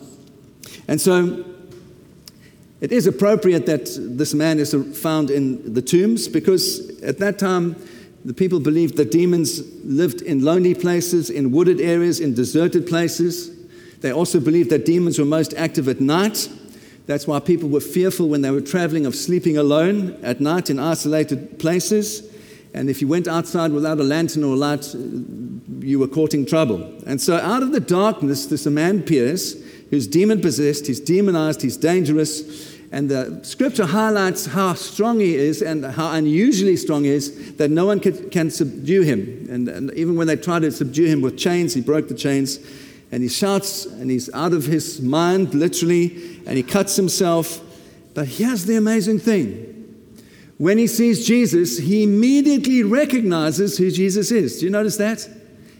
And 0.89 1.01
so 1.01 1.45
it 2.81 2.93
is 2.93 3.07
appropriate 3.07 3.67
that 3.67 3.87
this 3.99 4.35
man 4.35 4.59
is 4.59 4.75
found 5.01 5.31
in 5.31 5.73
the 5.73 5.83
tombs 5.83 6.29
because 6.29 7.01
at 7.03 7.19
that 7.19 7.39
time 7.39 7.77
the 8.25 8.35
people 8.35 8.61
believed 8.61 8.97
that 8.97 9.11
demons 9.11 9.63
lived 9.85 10.21
in 10.21 10.43
lonely 10.43 10.75
places, 10.75 11.31
in 11.31 11.53
wooded 11.53 11.81
areas, 11.81 12.21
in 12.21 12.35
deserted 12.35 12.87
places. 12.87 13.51
They 14.01 14.13
also 14.13 14.41
believed 14.41 14.71
that 14.71 14.85
demons 14.85 15.19
were 15.19 15.25
most 15.25 15.55
active 15.55 15.89
at 15.89 16.01
night. 16.01 16.49
That's 17.07 17.27
why 17.27 17.39
people 17.41 17.69
were 17.69 17.81
fearful 17.81 18.29
when 18.29 18.43
they 18.43 18.51
were 18.51 18.61
traveling 18.61 19.07
of 19.07 19.15
sleeping 19.15 19.57
alone 19.57 20.19
at 20.23 20.41
night 20.41 20.71
in 20.71 20.79
isolated 20.79 21.59
places. 21.59 22.33
And 22.75 22.91
if 22.91 23.01
you 23.01 23.09
went 23.09 23.29
outside 23.29 23.73
without 23.73 24.01
a 24.01 24.03
lantern 24.03 24.45
or 24.45 24.55
a 24.55 24.57
light, 24.57 24.93
you 25.81 25.99
were 25.99 26.09
courting 26.09 26.45
trouble. 26.45 26.83
And 27.07 27.21
so, 27.21 27.37
out 27.37 27.63
of 27.63 27.73
the 27.73 27.81
darkness, 27.81 28.47
this 28.47 28.67
man 28.67 28.99
appears 28.99 29.57
who's 29.91 30.07
demon 30.07 30.41
possessed, 30.41 30.87
he's 30.87 31.01
demonized, 31.01 31.63
he's 31.63 31.77
dangerous. 31.77 32.75
And 32.93 33.09
the 33.09 33.41
scripture 33.43 33.87
highlights 33.87 34.47
how 34.47 34.75
strong 34.75 35.19
he 35.21 35.35
is 35.35 35.61
and 35.61 35.85
how 35.85 36.13
unusually 36.13 36.77
strong 36.77 37.05
he 37.05 37.11
is 37.11 37.57
that 37.57 37.71
no 37.71 37.85
one 37.85 38.01
can, 38.01 38.31
can 38.31 38.51
subdue 38.51 39.03
him. 39.03 39.47
And, 39.51 39.69
and 39.69 39.93
even 39.95 40.17
when 40.17 40.29
they 40.29 40.37
tried 40.37 40.63
to 40.63 40.71
subdue 40.71 41.07
him 41.07 41.21
with 41.21 41.37
chains, 41.37 41.75
he 41.75 41.81
broke 41.81 42.09
the 42.09 42.15
chains. 42.15 42.59
And 43.13 43.23
he 43.23 43.29
shouts 43.29 43.87
and 43.87 44.11
he's 44.11 44.33
out 44.33 44.53
of 44.53 44.67
his 44.67 45.01
mind, 45.01 45.55
literally, 45.55 46.41
and 46.47 46.57
he 46.57 46.63
cuts 46.63 46.97
himself. 46.97 47.61
But 48.15 48.29
here's 48.29 48.65
the 48.65 48.77
amazing 48.77 49.19
thing 49.19 49.73
when 50.59 50.79
he 50.79 50.87
sees 50.87 51.27
Jesus, 51.27 51.77
he 51.79 52.03
immediately 52.03 52.83
recognizes 52.83 53.77
who 53.77 53.91
Jesus 53.91 54.31
is. 54.31 54.59
Do 54.59 54.65
you 54.65 54.71
notice 54.71 54.97
that? 54.97 55.29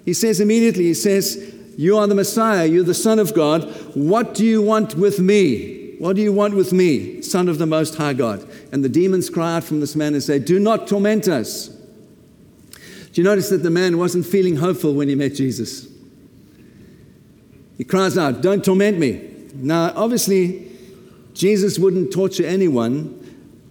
He 0.05 0.13
says 0.13 0.39
immediately, 0.39 0.85
he 0.85 0.95
says, 0.95 1.55
you 1.77 1.99
are 1.99 2.07
the 2.07 2.15
Messiah. 2.15 2.67
You're 2.67 2.85
the 2.85 2.95
Son 2.95 3.19
of 3.19 3.35
God. 3.35 3.65
What 3.95 4.35
do 4.35 4.45
you 4.45 4.63
want 4.63 4.95
with 4.95 5.21
me? 5.21 5.97
What 5.99 6.17
do 6.17 6.23
you 6.23 6.33
want 6.33 6.55
with 6.55 6.73
me, 6.73 7.23
Son 7.23 7.49
of 7.49 7.59
the 7.59 7.67
Most 7.67 7.95
High 7.95 8.13
God? 8.13 8.47
And 8.73 8.85
the 8.85 8.89
demons 8.89 9.31
cry 9.31 9.57
out 9.57 9.65
from 9.65 9.81
this 9.81 9.97
man 9.97 10.13
and 10.13 10.23
say, 10.23 10.39
Do 10.39 10.59
not 10.59 10.87
torment 10.87 11.29
us. 11.29 11.69
Do 11.69 13.23
you 13.23 13.25
notice 13.25 13.49
that 13.49 13.63
the 13.63 13.71
man 13.71 13.97
wasn't 13.97 14.27
feeling 14.27 14.57
hopeful 14.57 14.95
when 14.95 15.09
he 15.09 15.15
met 15.15 15.35
Jesus? 15.35 15.89
He 17.79 17.85
cries 17.85 18.19
out, 18.19 18.43
Don't 18.43 18.65
torment 18.65 18.99
me. 18.99 19.31
Now, 19.55 19.93
obviously, 19.97 20.71
Jesus 21.33 21.79
wouldn't 21.79 22.13
torture 22.13 22.45
anyone, 22.45 23.23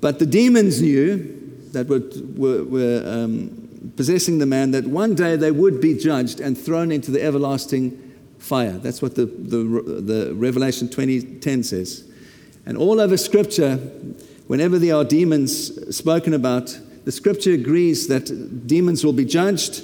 but 0.01 0.19
the 0.19 0.25
demons 0.25 0.81
knew 0.81 1.31
that 1.73 1.87
were, 1.87 2.01
were, 2.35 2.63
were 2.63 3.03
um, 3.05 3.54
possessing 3.95 4.39
the 4.39 4.45
man 4.45 4.71
that 4.71 4.85
one 4.85 5.15
day 5.15 5.35
they 5.35 5.51
would 5.51 5.81
be 5.81 5.97
judged 5.97 6.39
and 6.39 6.57
thrown 6.57 6.91
into 6.91 7.11
the 7.11 7.21
everlasting 7.21 8.01
fire. 8.39 8.73
That's 8.73 9.01
what 9.01 9.15
the, 9.15 9.25
the, 9.25 9.57
the 10.01 10.33
Revelation 10.35 10.89
2010 10.89 11.63
says. 11.63 12.09
And 12.65 12.77
all 12.77 12.99
over 12.99 13.17
Scripture, 13.17 13.77
whenever 14.47 14.79
there 14.79 14.95
are 14.95 15.03
demons 15.03 15.95
spoken 15.95 16.33
about, 16.33 16.77
the 17.05 17.11
Scripture 17.11 17.53
agrees 17.53 18.07
that 18.07 18.67
demons 18.67 19.03
will 19.05 19.13
be 19.13 19.25
judged 19.25 19.83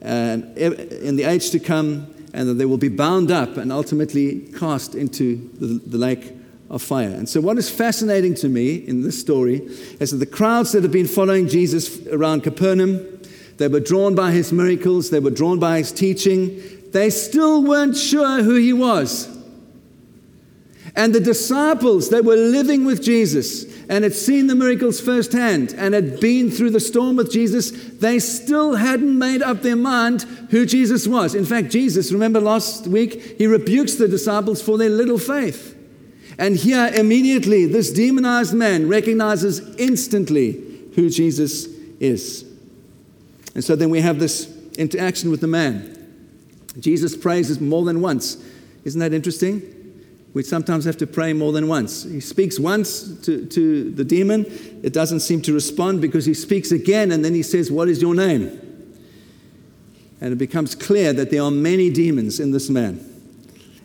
and 0.00 0.56
in 0.58 1.16
the 1.16 1.24
age 1.24 1.50
to 1.50 1.58
come, 1.58 2.12
and 2.32 2.48
that 2.48 2.54
they 2.54 2.66
will 2.66 2.76
be 2.76 2.88
bound 2.88 3.30
up 3.30 3.56
and 3.56 3.72
ultimately 3.72 4.40
cast 4.58 4.94
into 4.94 5.50
the, 5.54 5.66
the 5.86 5.98
lake 5.98 6.32
of 6.68 6.82
fire. 6.82 7.08
And 7.08 7.28
so, 7.28 7.40
what 7.40 7.58
is 7.58 7.70
fascinating 7.70 8.34
to 8.36 8.48
me 8.48 8.76
in 8.76 9.02
this 9.02 9.18
story 9.18 9.62
is 10.00 10.10
that 10.10 10.18
the 10.18 10.26
crowds 10.26 10.72
that 10.72 10.82
have 10.82 10.92
been 10.92 11.06
following 11.06 11.48
Jesus 11.48 12.06
around 12.08 12.42
Capernaum, 12.42 13.20
they 13.56 13.68
were 13.68 13.80
drawn 13.80 14.14
by 14.14 14.32
his 14.32 14.52
miracles, 14.52 15.10
they 15.10 15.20
were 15.20 15.30
drawn 15.30 15.58
by 15.58 15.78
his 15.78 15.92
teaching. 15.92 16.60
They 16.92 17.10
still 17.10 17.62
weren't 17.62 17.96
sure 17.96 18.42
who 18.42 18.54
he 18.56 18.72
was. 18.72 19.34
And 20.94 21.14
the 21.14 21.20
disciples 21.20 22.08
that 22.08 22.24
were 22.24 22.36
living 22.36 22.86
with 22.86 23.02
Jesus 23.02 23.64
and 23.88 24.02
had 24.02 24.14
seen 24.14 24.46
the 24.46 24.54
miracles 24.54 24.98
firsthand 24.98 25.74
and 25.76 25.92
had 25.92 26.20
been 26.20 26.50
through 26.50 26.70
the 26.70 26.80
storm 26.80 27.16
with 27.16 27.30
Jesus, 27.30 27.70
they 27.70 28.18
still 28.18 28.76
hadn't 28.76 29.18
made 29.18 29.42
up 29.42 29.60
their 29.60 29.76
mind 29.76 30.22
who 30.50 30.64
Jesus 30.64 31.06
was. 31.06 31.34
In 31.34 31.44
fact, 31.44 31.68
Jesus, 31.68 32.12
remember 32.12 32.40
last 32.40 32.86
week, 32.86 33.36
he 33.36 33.46
rebukes 33.46 33.96
the 33.96 34.08
disciples 34.08 34.62
for 34.62 34.78
their 34.78 34.88
little 34.88 35.18
faith. 35.18 35.74
And 36.38 36.56
here, 36.56 36.90
immediately, 36.94 37.66
this 37.66 37.92
demonized 37.92 38.54
man 38.54 38.88
recognizes 38.88 39.60
instantly 39.76 40.62
who 40.94 41.10
Jesus 41.10 41.66
is. 42.00 42.45
And 43.56 43.64
so 43.64 43.74
then 43.74 43.88
we 43.88 44.02
have 44.02 44.18
this 44.18 44.54
interaction 44.76 45.30
with 45.30 45.40
the 45.40 45.46
man. 45.46 45.94
Jesus 46.78 47.16
prays 47.16 47.58
more 47.58 47.86
than 47.86 48.02
once. 48.02 48.36
Isn't 48.84 49.00
that 49.00 49.14
interesting? 49.14 49.62
We 50.34 50.42
sometimes 50.42 50.84
have 50.84 50.98
to 50.98 51.06
pray 51.06 51.32
more 51.32 51.52
than 51.52 51.66
once. 51.66 52.02
He 52.02 52.20
speaks 52.20 52.60
once 52.60 53.18
to, 53.22 53.46
to 53.46 53.90
the 53.92 54.04
demon, 54.04 54.44
it 54.82 54.92
doesn't 54.92 55.20
seem 55.20 55.40
to 55.40 55.54
respond 55.54 56.02
because 56.02 56.26
he 56.26 56.34
speaks 56.34 56.70
again 56.70 57.10
and 57.12 57.24
then 57.24 57.32
he 57.32 57.42
says, 57.42 57.72
What 57.72 57.88
is 57.88 58.02
your 58.02 58.14
name? 58.14 58.60
And 60.20 60.34
it 60.34 60.36
becomes 60.36 60.74
clear 60.74 61.14
that 61.14 61.30
there 61.30 61.40
are 61.40 61.50
many 61.50 61.88
demons 61.88 62.40
in 62.40 62.50
this 62.50 62.68
man. 62.68 63.00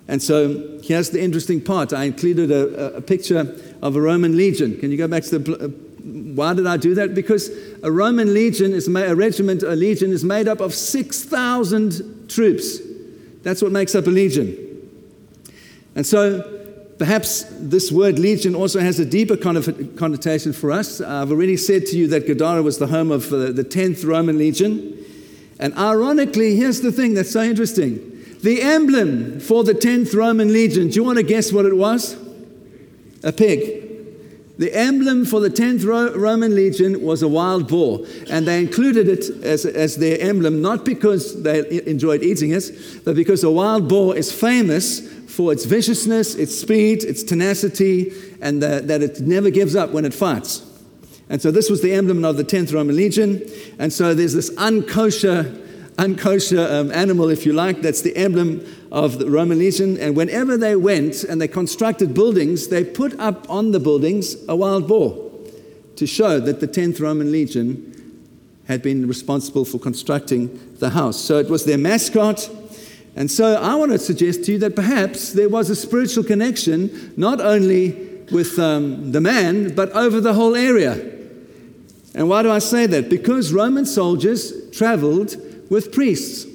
And 0.10 0.22
so 0.22 0.80
here's 0.84 1.12
the 1.12 1.24
interesting 1.24 1.62
part. 1.62 1.94
I 1.94 2.04
included 2.04 2.51
a, 2.51 2.98
a 2.98 3.01
picture 3.01 3.58
of 3.82 3.96
a 3.96 4.01
Roman 4.01 4.36
legion. 4.36 4.78
Can 4.78 4.92
you 4.92 4.98
go 4.98 5.08
back 5.08 5.24
to 5.24 5.40
the. 5.40 5.66
Uh, 5.66 5.90
Why 6.03 6.53
did 6.53 6.65
I 6.67 6.77
do 6.77 6.96
that? 6.96 7.13
Because 7.13 7.50
a 7.84 7.91
Roman 7.91 8.34
legion 8.34 8.74
is 8.74 8.88
a 8.88 9.15
regiment, 9.15 9.63
a 9.63 9.75
legion 9.75 10.12
is 10.12 10.24
made 10.24 10.48
up 10.48 10.60
of 10.60 10.74
6,000 10.74 12.29
troops. 12.29 12.79
That's 13.43 13.62
what 13.62 13.72
makes 13.72 13.96
up 13.96 14.08
a 14.08 14.10
legion. 14.10 14.58
And 15.96 16.05
so 16.05 16.60
perhaps 16.98 17.46
this 17.60 17.91
word 17.91 18.20
legion 18.20 18.55
also 18.55 18.79
has 18.79 19.00
a 19.00 19.05
deeper 19.05 19.36
connotation 19.36 20.53
for 20.53 20.72
us. 20.72 21.01
I've 21.01 21.31
already 21.31 21.58
said 21.58 21.86
to 21.88 21.98
you 21.98 22.08
that 22.08 22.27
Gadara 22.27 22.63
was 22.63 22.77
the 22.77 22.88
home 22.88 23.12
of 23.12 23.31
uh, 23.34 23.51
the 23.51 23.63
10th 23.63 24.05
Roman 24.05 24.38
legion. 24.38 25.03
And 25.60 25.75
ironically, 25.77 26.55
here's 26.55 26.81
the 26.81 26.91
thing 26.91 27.13
that's 27.13 27.31
so 27.31 27.41
interesting 27.41 28.08
the 28.41 28.62
emblem 28.63 29.39
for 29.39 29.63
the 29.63 29.74
10th 29.74 30.15
Roman 30.15 30.51
legion, 30.51 30.89
do 30.89 30.96
you 30.96 31.03
want 31.03 31.17
to 31.17 31.24
guess 31.24 31.53
what 31.53 31.65
it 31.65 31.77
was? 31.77 32.17
A 33.24 33.31
pig. 33.31 33.90
The 34.62 34.77
emblem 34.77 35.25
for 35.25 35.39
the 35.39 35.50
10th 35.50 35.88
Ro- 35.88 36.13
Roman 36.13 36.53
legion 36.53 37.01
was 37.01 37.24
a 37.24 37.27
wild 37.27 37.68
boar, 37.68 38.06
and 38.30 38.46
they 38.46 38.60
included 38.60 39.08
it 39.08 39.27
as, 39.44 39.65
as 39.65 39.96
their 39.96 40.22
emblem 40.22 40.62
not 40.62 40.86
because 40.86 41.41
they 41.41 41.82
enjoyed 41.88 42.22
eating 42.22 42.51
it, 42.51 42.70
but 43.03 43.15
because 43.15 43.44
a 43.44 43.50
wild 43.50 43.89
boar 43.89 44.15
is 44.15 44.32
famous 44.32 45.00
for 45.25 45.51
its 45.51 45.65
viciousness, 45.65 46.36
its 46.36 46.56
speed, 46.56 47.03
its 47.03 47.24
tenacity, 47.24 48.13
and 48.39 48.62
the, 48.62 48.82
that 48.86 49.01
it 49.01 49.22
never 49.22 49.50
gives 49.50 49.75
up 49.75 49.89
when 49.94 50.06
it 50.06 50.13
fights. 50.13 50.63
And 51.27 51.41
so 51.41 51.50
this 51.50 51.72
was 51.72 51.82
the 51.82 51.94
emblem 51.94 52.24
of 52.24 52.38
the 52.38 52.44
10th 52.44 52.72
Roman 52.72 52.96
legion. 52.96 53.41
And 53.80 53.91
so 53.91 54.13
there's 54.13 54.36
this 54.36 54.51
unkosher 54.58 55.58
unkosher 56.01 56.79
um, 56.79 56.91
animal, 56.91 57.29
if 57.29 57.46
you 57.46 57.53
like. 57.53 57.81
That's 57.81 58.01
the 58.01 58.15
emblem 58.17 58.65
of 58.91 59.20
the 59.20 59.29
Roman 59.29 59.60
legion. 59.60 59.98
And 60.00 60.15
whenever 60.15 60.58
they 60.58 60.75
went 60.75 61.24
and 61.24 61.39
they 61.39 61.48
constructed 61.48 62.13
buildings, 62.13 62.70
they 62.70 62.84
put 62.84 63.17
up 63.20 63.48
on 63.50 63.72
the 63.72 63.79
buildings 63.79 64.36
a 64.50 64.55
wild 64.55 64.88
boar 64.88 65.31
to 65.96 66.08
show 66.08 66.39
that 66.39 66.60
the 66.60 66.67
10th 66.67 67.00
Roman 67.00 67.31
legion 67.31 67.88
had 68.67 68.81
been 68.81 69.08
responsible 69.08 69.63
for 69.63 69.78
constructing 69.78 70.76
the 70.80 70.89
house. 70.89 71.19
So 71.19 71.38
it 71.38 71.49
was 71.49 71.65
their 71.65 71.78
mascot. 71.78 72.49
And 73.15 73.30
so 73.30 73.62
I 73.62 73.76
want 73.76 73.91
to 73.91 73.99
suggest 73.99 74.45
to 74.45 74.54
you 74.54 74.60
that 74.60 74.76
perhaps 74.76 75.34
there 75.34 75.49
was 75.49 75.69
a 75.69 75.76
spiritual 75.76 76.23
connection, 76.23 77.13
not 77.15 77.39
only 77.41 77.91
with 78.32 78.58
um, 78.58 79.12
the 79.12 79.21
man, 79.21 79.76
but 79.76 79.91
over 79.91 80.19
the 80.19 80.34
whole 80.34 80.56
area. 80.56 80.93
And 82.15 82.28
why 82.28 82.41
do 82.41 82.49
I 82.49 82.60
say 82.60 82.88
that? 82.88 83.10
Because 83.10 83.54
Roman 83.54 83.86
soldiers 83.86 84.69
traveled 84.71 85.36
with 85.71 85.93
priests 85.93 86.45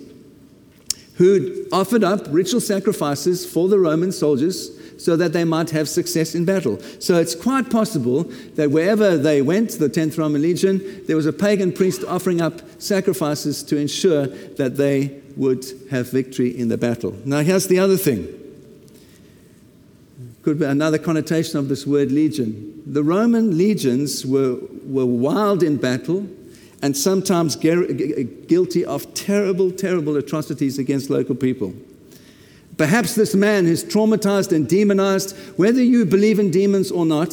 who 1.14 1.66
offered 1.72 2.04
up 2.04 2.20
ritual 2.28 2.60
sacrifices 2.60 3.50
for 3.50 3.66
the 3.66 3.78
Roman 3.78 4.12
soldiers 4.12 4.70
so 5.02 5.16
that 5.16 5.32
they 5.32 5.42
might 5.42 5.70
have 5.70 5.88
success 5.88 6.34
in 6.34 6.44
battle. 6.44 6.78
So 7.00 7.18
it's 7.18 7.34
quite 7.34 7.70
possible 7.70 8.24
that 8.56 8.70
wherever 8.70 9.16
they 9.16 9.40
went, 9.40 9.70
the 9.70 9.88
10th 9.88 10.18
Roman 10.18 10.42
legion, 10.42 11.02
there 11.06 11.16
was 11.16 11.24
a 11.24 11.32
pagan 11.32 11.72
priest 11.72 12.04
offering 12.04 12.42
up 12.42 12.60
sacrifices 12.80 13.62
to 13.64 13.78
ensure 13.78 14.26
that 14.26 14.76
they 14.76 15.18
would 15.34 15.64
have 15.90 16.10
victory 16.10 16.56
in 16.56 16.68
the 16.68 16.76
battle. 16.76 17.16
Now, 17.24 17.40
here's 17.40 17.68
the 17.68 17.78
other 17.78 17.96
thing. 17.96 18.28
Could 20.42 20.58
be 20.58 20.66
another 20.66 20.98
connotation 20.98 21.58
of 21.58 21.68
this 21.68 21.86
word 21.86 22.12
legion. 22.12 22.82
The 22.86 23.02
Roman 23.02 23.56
legions 23.56 24.26
were, 24.26 24.58
were 24.84 25.06
wild 25.06 25.62
in 25.62 25.78
battle, 25.78 26.28
and 26.82 26.96
sometimes 26.96 27.56
guilty 27.56 28.84
of 28.84 29.14
terrible, 29.14 29.70
terrible 29.70 30.16
atrocities 30.16 30.78
against 30.78 31.10
local 31.10 31.34
people. 31.34 31.74
Perhaps 32.76 33.14
this 33.14 33.34
man 33.34 33.66
is 33.66 33.82
traumatized 33.82 34.52
and 34.52 34.68
demonized. 34.68 35.36
Whether 35.56 35.82
you 35.82 36.04
believe 36.04 36.38
in 36.38 36.50
demons 36.50 36.90
or 36.90 37.06
not, 37.06 37.28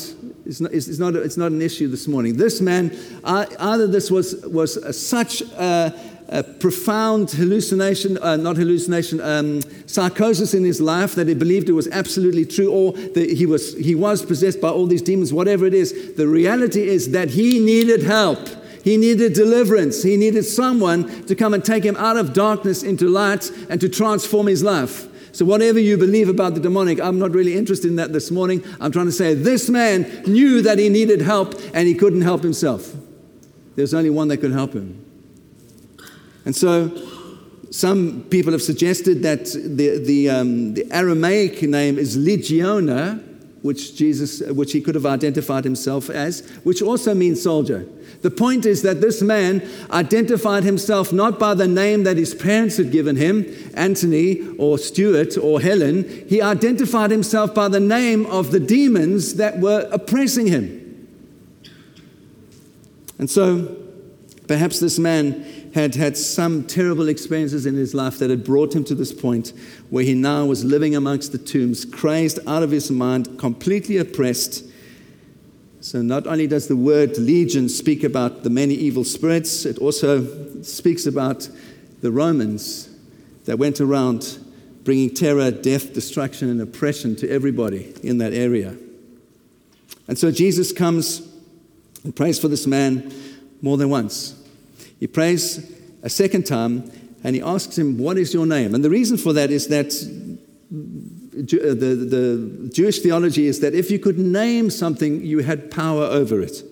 is 0.46 0.62
not, 0.62 0.72
is 0.72 1.00
not, 1.00 1.16
it's 1.16 1.38
not 1.38 1.52
an 1.52 1.62
issue 1.62 1.90
this 1.90 2.08
morning. 2.08 2.38
This 2.38 2.62
man, 2.62 2.98
either 3.26 3.88
this 3.88 4.10
was, 4.10 4.42
was 4.46 4.98
such 4.98 5.42
a, 5.42 5.94
a, 6.30 6.44
profound 6.44 7.32
hallucination, 7.32 8.18
uh, 8.20 8.38
not 8.38 8.56
hallucination, 8.56 9.20
um, 9.20 9.62
psychosis 9.86 10.54
in 10.54 10.64
his 10.64 10.80
life 10.80 11.16
that 11.16 11.28
he 11.28 11.34
believed 11.34 11.68
it 11.68 11.74
was 11.74 11.90
absolutely 11.90 12.46
true, 12.46 12.72
or 12.72 12.94
that 12.94 13.30
he 13.30 13.46
was, 13.46 13.78
he 13.78 13.96
was 13.96 14.26
possessed 14.26 14.62
by 14.62 14.70
all 14.70 14.86
these 14.86 15.02
demons, 15.02 15.34
whatever 15.34 15.66
it 15.66 15.74
is. 15.74 16.16
The 16.16 16.28
reality 16.28 16.88
is 16.88 17.12
that 17.12 17.32
he 17.32 17.60
needed 17.60 18.04
help. 18.04 18.40
He 18.84 18.98
needed 18.98 19.34
deliverance. 19.34 20.04
He 20.04 20.18
needed 20.18 20.44
someone 20.44 21.26
to 21.26 21.36
come 21.36 21.54
and 21.54 21.64
take 21.64 21.86
him 21.86 21.96
out 21.96 22.18
of 22.18 22.34
darkness 22.34 22.84
into 22.84 23.08
light 23.08 23.50
and 23.70 23.80
to 23.80 23.88
transform 23.88 24.48
his 24.48 24.62
life. 24.62 25.08
So, 25.32 25.46
whatever 25.46 25.80
you 25.80 25.98
believe 25.98 26.30
about 26.30 26.54
the 26.54 26.60
demonic, 26.60 27.00
I'm 27.00 27.18
not 27.18 27.32
really 27.32 27.56
interested 27.56 27.88
in 27.88 27.96
that 27.96 28.14
this 28.14 28.30
morning. 28.30 28.64
I'm 28.80 28.92
trying 28.92 29.08
to 29.08 29.12
say 29.12 29.34
this 29.34 29.70
man 29.70 30.24
knew 30.28 30.62
that 30.62 30.78
he 30.78 30.90
needed 30.90 31.22
help 31.22 31.56
and 31.74 31.88
he 31.88 31.96
couldn't 31.96 32.22
help 32.22 32.44
himself. 32.44 32.94
There's 33.76 33.94
only 33.94 34.12
one 34.12 34.28
that 34.28 34.38
could 34.38 34.52
help 34.52 34.74
him. 34.74 35.04
And 36.46 36.56
so, 36.56 36.92
some 37.72 38.26
people 38.30 38.52
have 38.52 38.62
suggested 38.62 39.24
that 39.24 39.46
the, 39.46 39.98
the, 40.06 40.30
um, 40.30 40.74
the 40.76 40.86
Aramaic 40.92 41.64
name 41.64 41.98
is 41.98 42.16
Legiona, 42.18 43.24
which 43.64 43.96
Jesus, 43.96 44.42
which 44.42 44.74
he 44.74 44.82
could 44.82 44.94
have 44.94 45.08
identified 45.08 45.64
himself 45.64 46.10
as, 46.10 46.48
which 46.64 46.82
also 46.84 47.16
means 47.16 47.42
soldier. 47.42 47.88
The 48.24 48.32
point 48.32 48.66
is 48.66 48.82
that 48.84 49.02
this 49.02 49.22
man 49.22 49.62
identified 49.92 50.64
himself 50.64 51.12
not 51.12 51.38
by 51.38 51.54
the 51.54 51.68
name 51.68 52.06
that 52.06 52.16
his 52.16 52.34
parents 52.34 52.78
had 52.78 52.90
given 52.90 53.18
him, 53.18 53.46
Anthony 53.76 54.42
or 54.58 54.78
Stuart 54.78 55.38
or 55.38 55.60
Helen. 55.60 56.26
He 56.30 56.42
identified 56.42 57.12
himself 57.12 57.54
by 57.54 57.68
the 57.68 57.82
name 57.82 58.26
of 58.28 58.52
the 58.52 58.62
demons 58.62 59.36
that 59.36 59.60
were 59.60 59.90
oppressing 59.92 60.48
him. 60.48 60.80
And 63.20 63.30
so, 63.30 63.76
perhaps 64.48 64.80
this 64.80 64.98
man 64.98 65.46
had 65.74 65.94
had 65.96 66.16
some 66.16 66.64
terrible 66.64 67.10
experiences 67.10 67.66
in 67.66 67.76
his 67.76 67.94
life 67.94 68.20
that 68.20 68.30
had 68.30 68.46
brought 68.46 68.74
him 68.74 68.86
to 68.86 68.96
this 68.96 69.12
point 69.12 69.52
where 69.90 70.06
he 70.06 70.14
now 70.14 70.46
was 70.46 70.64
living 70.64 70.96
amongst 70.96 71.34
the 71.34 71.38
tombs, 71.38 71.84
crazed 71.84 72.40
out 72.48 72.64
of 72.64 72.72
his 72.72 72.90
mind, 72.90 73.38
completely 73.38 73.98
oppressed 73.98 74.64
so, 75.84 76.02
not 76.02 76.28
only 76.28 76.48
does 76.48 76.70
the 76.70 76.78
word 76.78 77.18
legion 77.18 77.68
speak 77.68 78.06
about 78.06 78.44
the 78.44 78.50
many 78.50 78.74
evil 78.74 79.04
spirits, 79.04 79.66
it 79.66 79.78
also 79.80 80.64
speaks 80.64 81.06
about 81.06 81.50
the 82.00 82.10
Romans 82.10 82.88
that 83.44 83.60
went 83.60 83.82
around 83.82 84.40
bringing 84.86 85.14
terror, 85.14 85.52
death, 85.52 85.92
destruction, 85.92 86.50
and 86.50 86.62
oppression 86.62 87.18
to 87.18 87.30
everybody 87.30 87.94
in 88.02 88.20
that 88.20 88.32
area. 88.32 88.78
And 90.08 90.18
so, 90.18 90.32
Jesus 90.32 90.72
comes 90.72 91.22
and 92.06 92.16
prays 92.16 92.40
for 92.40 92.48
this 92.48 92.66
man 92.66 93.14
more 93.62 93.76
than 93.76 93.90
once. 93.90 94.42
He 95.02 95.08
prays 95.08 95.70
a 96.02 96.10
second 96.10 96.46
time 96.46 96.90
and 97.26 97.36
he 97.36 97.42
asks 97.42 97.78
him, 97.78 97.98
What 97.98 98.18
is 98.18 98.34
your 98.34 98.46
name? 98.46 98.74
And 98.74 98.86
the 98.86 98.90
reason 98.90 99.18
for 99.18 99.34
that 99.34 99.52
is 99.52 99.68
that 99.68 99.92
Uh, 101.36 101.74
the, 101.74 101.96
the 102.10 102.70
Jewish 102.72 103.00
theology 103.00 103.48
is 103.48 103.60
that 103.62 103.74
if 103.74 103.90
you 103.90 104.00
could 104.00 104.20
name 104.20 104.70
something, 104.70 105.24
you 105.24 105.40
had 105.40 105.72
power 105.72 106.04
over 106.04 106.42
it. 106.42 106.64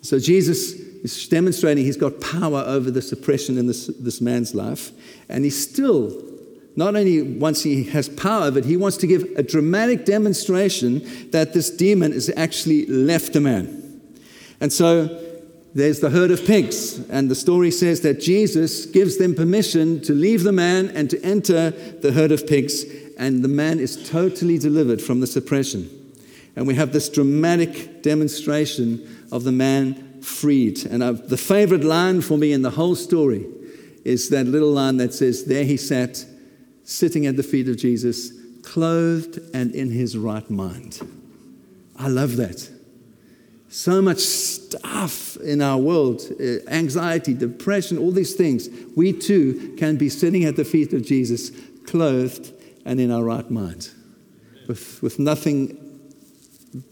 So 0.00 0.18
Jesus 0.18 0.72
is 0.72 1.28
demonstrating 1.28 1.84
he's 1.84 1.96
got 1.96 2.20
power 2.20 2.62
over 2.66 2.90
the 2.90 3.02
suppression 3.02 3.58
in 3.58 3.66
this, 3.66 3.86
this 3.86 4.20
man's 4.20 4.54
life. 4.54 4.90
And 5.28 5.44
he 5.44 5.50
still, 5.50 6.22
not 6.76 6.96
only 6.96 7.22
once 7.22 7.62
he 7.62 7.84
has 7.84 8.08
power 8.08 8.50
but 8.50 8.64
he 8.64 8.76
wants 8.76 8.96
to 8.98 9.06
give 9.06 9.22
a 9.36 9.42
dramatic 9.42 10.04
demonstration 10.04 11.30
that 11.30 11.52
this 11.52 11.70
demon 11.70 12.12
is 12.12 12.32
actually 12.36 12.86
left 12.86 13.36
a 13.36 13.40
man. 13.40 14.00
And 14.60 14.72
so 14.72 15.23
there's 15.74 15.98
the 15.98 16.10
herd 16.10 16.30
of 16.30 16.44
pigs. 16.46 16.98
And 17.10 17.28
the 17.30 17.34
story 17.34 17.70
says 17.70 18.00
that 18.02 18.20
Jesus 18.20 18.86
gives 18.86 19.18
them 19.18 19.34
permission 19.34 20.00
to 20.02 20.12
leave 20.12 20.44
the 20.44 20.52
man 20.52 20.88
and 20.90 21.10
to 21.10 21.20
enter 21.22 21.70
the 21.70 22.12
herd 22.12 22.30
of 22.30 22.46
pigs. 22.46 22.84
And 23.18 23.42
the 23.42 23.48
man 23.48 23.80
is 23.80 24.08
totally 24.08 24.56
delivered 24.56 25.02
from 25.02 25.20
this 25.20 25.36
oppression. 25.36 25.90
And 26.56 26.66
we 26.66 26.76
have 26.76 26.92
this 26.92 27.08
dramatic 27.08 28.02
demonstration 28.02 29.26
of 29.32 29.42
the 29.42 29.52
man 29.52 30.22
freed. 30.22 30.86
And 30.86 31.02
I've, 31.02 31.28
the 31.28 31.36
favorite 31.36 31.82
line 31.82 32.20
for 32.20 32.38
me 32.38 32.52
in 32.52 32.62
the 32.62 32.70
whole 32.70 32.94
story 32.94 33.44
is 34.04 34.28
that 34.28 34.46
little 34.46 34.70
line 34.70 34.98
that 34.98 35.12
says, 35.12 35.44
There 35.44 35.64
he 35.64 35.76
sat, 35.76 36.24
sitting 36.84 37.26
at 37.26 37.36
the 37.36 37.42
feet 37.42 37.68
of 37.68 37.76
Jesus, 37.76 38.32
clothed 38.62 39.40
and 39.52 39.74
in 39.74 39.90
his 39.90 40.16
right 40.16 40.48
mind. 40.48 41.00
I 41.96 42.08
love 42.08 42.36
that. 42.36 42.73
So 43.74 44.00
much 44.00 44.20
stuff 44.20 45.36
in 45.38 45.60
our 45.60 45.78
world 45.78 46.22
uh, 46.40 46.64
anxiety, 46.68 47.34
depression, 47.34 47.98
all 47.98 48.12
these 48.12 48.34
things. 48.34 48.68
We 48.94 49.12
too 49.12 49.74
can 49.76 49.96
be 49.96 50.08
sitting 50.08 50.44
at 50.44 50.54
the 50.54 50.64
feet 50.64 50.92
of 50.92 51.04
Jesus, 51.04 51.50
clothed 51.84 52.52
and 52.84 53.00
in 53.00 53.10
our 53.10 53.24
right 53.24 53.50
mind, 53.50 53.90
with, 54.68 55.02
with 55.02 55.18
nothing 55.18 55.76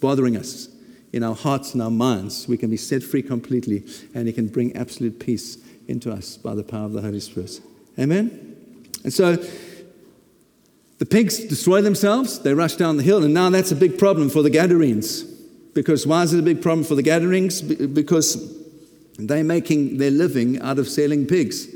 bothering 0.00 0.36
us 0.36 0.70
in 1.12 1.22
our 1.22 1.36
hearts 1.36 1.72
and 1.72 1.80
our 1.80 1.90
minds. 1.90 2.48
We 2.48 2.56
can 2.56 2.68
be 2.68 2.76
set 2.76 3.04
free 3.04 3.22
completely, 3.22 3.86
and 4.12 4.26
He 4.26 4.32
can 4.32 4.48
bring 4.48 4.74
absolute 4.74 5.20
peace 5.20 5.58
into 5.86 6.10
us 6.10 6.36
by 6.36 6.56
the 6.56 6.64
power 6.64 6.86
of 6.86 6.94
the 6.94 7.00
Holy 7.00 7.20
Spirit. 7.20 7.60
Amen? 7.96 8.74
And 9.04 9.12
so, 9.12 9.36
the 10.98 11.06
pigs 11.06 11.38
destroy 11.44 11.80
themselves, 11.80 12.40
they 12.40 12.54
rush 12.54 12.74
down 12.74 12.96
the 12.96 13.04
hill, 13.04 13.22
and 13.22 13.32
now 13.32 13.50
that's 13.50 13.70
a 13.70 13.76
big 13.76 14.00
problem 14.00 14.28
for 14.28 14.42
the 14.42 14.50
Gadarenes. 14.50 15.31
Because 15.74 16.06
why 16.06 16.22
is 16.22 16.34
it 16.34 16.38
a 16.38 16.42
big 16.42 16.60
problem 16.60 16.84
for 16.84 16.94
the 16.94 17.02
Gadarenes? 17.02 17.62
Because 17.62 18.58
they're 19.18 19.44
making 19.44 19.98
their 19.98 20.10
living 20.10 20.60
out 20.60 20.78
of 20.78 20.88
selling 20.88 21.26
pigs. 21.26 21.66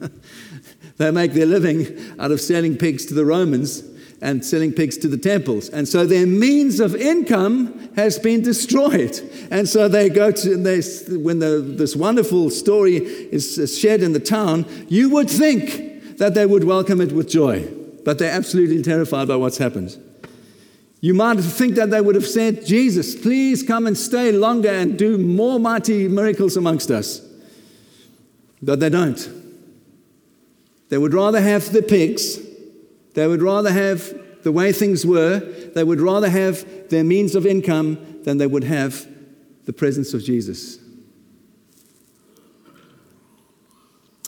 they 0.96 1.10
make 1.10 1.32
their 1.32 1.46
living 1.46 1.86
out 2.18 2.30
of 2.30 2.40
selling 2.40 2.76
pigs 2.76 3.06
to 3.06 3.14
the 3.14 3.24
Romans 3.24 3.88
and 4.20 4.44
selling 4.44 4.72
pigs 4.72 4.96
to 4.98 5.08
the 5.08 5.18
temples. 5.18 5.68
And 5.68 5.86
so 5.86 6.06
their 6.06 6.26
means 6.26 6.78
of 6.78 6.94
income 6.94 7.90
has 7.96 8.18
been 8.18 8.42
destroyed. 8.42 9.18
And 9.50 9.68
so 9.68 9.88
they 9.88 10.08
go 10.08 10.30
to, 10.30 10.56
they, 10.56 10.80
when 11.16 11.40
the, 11.40 11.60
this 11.60 11.96
wonderful 11.96 12.48
story 12.50 12.96
is 12.96 13.78
shared 13.78 14.00
in 14.00 14.12
the 14.12 14.20
town, 14.20 14.64
you 14.88 15.10
would 15.10 15.28
think 15.28 16.18
that 16.18 16.34
they 16.34 16.46
would 16.46 16.64
welcome 16.64 17.00
it 17.00 17.10
with 17.10 17.28
joy, 17.28 17.68
but 18.04 18.18
they're 18.18 18.32
absolutely 18.32 18.80
terrified 18.82 19.26
by 19.26 19.36
what's 19.36 19.58
happened. 19.58 19.98
You 21.02 21.14
might 21.14 21.40
think 21.40 21.74
that 21.74 21.90
they 21.90 22.00
would 22.00 22.14
have 22.14 22.28
said, 22.28 22.64
Jesus, 22.64 23.16
please 23.16 23.64
come 23.64 23.88
and 23.88 23.98
stay 23.98 24.30
longer 24.30 24.68
and 24.68 24.96
do 24.96 25.18
more 25.18 25.58
mighty 25.58 26.06
miracles 26.06 26.56
amongst 26.56 26.92
us. 26.92 27.20
But 28.62 28.78
they 28.78 28.88
don't. 28.88 29.28
They 30.90 30.98
would 30.98 31.12
rather 31.12 31.40
have 31.40 31.72
the 31.72 31.82
pigs, 31.82 32.38
they 33.14 33.26
would 33.26 33.42
rather 33.42 33.72
have 33.72 34.14
the 34.44 34.52
way 34.52 34.72
things 34.72 35.04
were, 35.04 35.40
they 35.74 35.82
would 35.82 36.00
rather 36.00 36.30
have 36.30 36.88
their 36.88 37.02
means 37.02 37.34
of 37.34 37.46
income 37.46 38.20
than 38.22 38.38
they 38.38 38.46
would 38.46 38.64
have 38.64 39.04
the 39.64 39.72
presence 39.72 40.14
of 40.14 40.22
Jesus. 40.22 40.78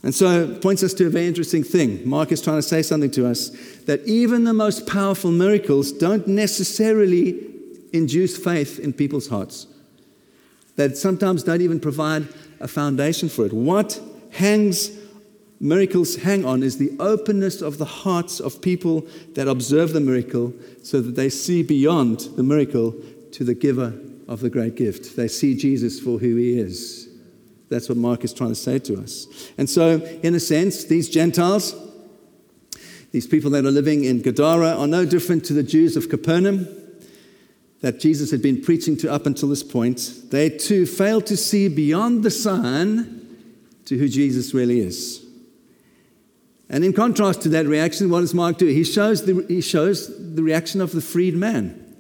And 0.05 0.15
so 0.15 0.43
it 0.43 0.61
points 0.61 0.83
us 0.83 0.93
to 0.95 1.07
a 1.07 1.09
very 1.09 1.27
interesting 1.27 1.65
thing. 1.65 2.07
Mark 2.07 2.31
is 2.31 2.43
trying 2.43 2.59
to 2.59 2.63
say 2.63 2.83
something 2.83 3.11
to 3.13 3.27
us 3.27 3.49
that 3.87 4.07
even 4.07 4.45
the 4.45 4.53
most 4.53 4.87
powerful 4.87 5.31
miracles 5.31 5.93
don't 5.93 6.29
necessarily 6.29 7.41
induce 7.95 8.37
faith 8.37 8.79
in 8.79 8.93
people's 8.93 9.29
hearts. 9.29 9.67
That 10.77 10.99
sometimes 10.99 11.43
don't 11.43 11.63
even 11.63 11.81
provide 11.81 12.29
a 12.61 12.69
foundation 12.69 13.31
for 13.31 13.47
it. 13.47 13.55
What 13.55 13.99
hangs 14.33 14.91
miracles 15.59 16.17
hang 16.17 16.45
on 16.45 16.63
is 16.63 16.77
the 16.77 16.95
openness 17.01 17.63
of 17.63 17.79
the 17.79 17.87
hearts 17.87 18.41
of 18.41 18.61
people 18.61 19.07
that 19.33 19.49
observe 19.49 19.95
the 19.95 20.01
miracle 20.01 20.53
so 20.83 21.01
that 21.01 21.17
they 21.17 21.31
see 21.31 21.63
beyond 21.63 22.21
the 22.37 22.43
miracle 22.43 22.95
to 23.33 23.43
the 23.43 23.55
giver 23.55 23.95
of 24.29 24.41
the 24.41 24.51
great 24.51 24.75
gift. 24.75 25.17
They 25.17 25.29
see 25.29 25.57
Jesus 25.57 25.99
for 25.99 26.19
who 26.19 26.37
he 26.37 26.59
is. 26.59 27.09
That's 27.75 27.89
what 27.89 27.99
Mark 27.99 28.23
is 28.23 28.33
trying 28.33 28.51
to 28.51 28.55
say 28.55 28.79
to 28.79 29.01
us. 29.01 29.27
And 29.59 29.69
so, 29.69 29.97
in 30.23 30.37
a 30.37 30.39
sense, 30.39 30.85
these 30.85 31.09
Gentiles, 31.09 31.75
these 33.11 33.27
people 33.27 33.51
that 33.51 33.67
are 33.67 33.71
living 33.73 34.05
in 34.05 34.23
Gadara, 34.23 34.77
are 34.77 34.87
no 34.87 35.05
different 35.05 35.45
to 35.47 35.53
the 35.53 35.65
Jews 35.65 35.97
of 35.97 36.09
Capernaum 36.09 36.69
that 37.81 37.99
Jesus 37.99 38.31
had 38.31 38.41
been 38.41 38.63
preaching 38.63 38.97
to 38.99 39.13
up 39.13 39.27
until 39.27 39.49
this 39.49 39.65
point. 39.65 40.31
They 40.31 40.51
too 40.51 40.87
failed 40.87 41.27
to 41.27 41.37
see 41.37 41.67
beyond 41.67 42.23
the 42.23 42.31
sign 42.31 43.27
to 43.87 43.99
who 43.99 44.09
Jesus 44.09 44.55
really 44.55 44.79
is. 44.79 45.27
And 46.71 46.85
in 46.85 46.93
contrast 46.93 47.43
to 47.43 47.49
that 47.49 47.67
reaction, 47.67 48.09
what 48.09 48.21
does 48.21 48.35
Mark 48.35 48.57
do? 48.57 48.67
He 48.67 48.85
shows 48.85 49.27
the, 49.27 49.45
he 49.49 49.61
shows 49.61 50.35
the 50.37 50.45
reaction 50.45 50.81
of 50.81 50.93
the 50.93 51.01
freed 51.01 51.35
man. 51.35 51.97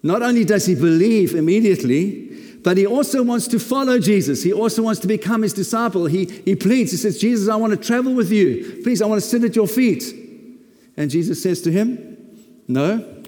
Not 0.00 0.22
only 0.22 0.44
does 0.44 0.66
he 0.66 0.76
believe 0.76 1.34
immediately, 1.34 2.31
but 2.62 2.76
he 2.76 2.86
also 2.86 3.22
wants 3.22 3.48
to 3.48 3.58
follow 3.58 3.98
Jesus. 3.98 4.42
He 4.42 4.52
also 4.52 4.82
wants 4.82 5.00
to 5.00 5.08
become 5.08 5.42
his 5.42 5.52
disciple. 5.52 6.06
He, 6.06 6.26
he 6.44 6.54
pleads, 6.54 6.92
he 6.92 6.96
says, 6.96 7.18
Jesus, 7.18 7.48
I 7.48 7.56
want 7.56 7.72
to 7.72 7.76
travel 7.76 8.14
with 8.14 8.30
you. 8.30 8.80
Please, 8.82 9.02
I 9.02 9.06
want 9.06 9.20
to 9.20 9.28
sit 9.28 9.42
at 9.42 9.56
your 9.56 9.66
feet. 9.66 10.04
And 10.96 11.10
Jesus 11.10 11.42
says 11.42 11.62
to 11.62 11.72
him, 11.72 12.16
No, 12.68 13.24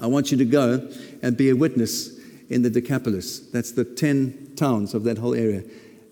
I 0.00 0.06
want 0.06 0.30
you 0.30 0.38
to 0.38 0.44
go 0.44 0.88
and 1.22 1.36
be 1.36 1.50
a 1.50 1.56
witness 1.56 2.18
in 2.48 2.62
the 2.62 2.70
Decapolis. 2.70 3.40
That's 3.50 3.72
the 3.72 3.84
10 3.84 4.52
towns 4.56 4.94
of 4.94 5.04
that 5.04 5.18
whole 5.18 5.34
area. 5.34 5.62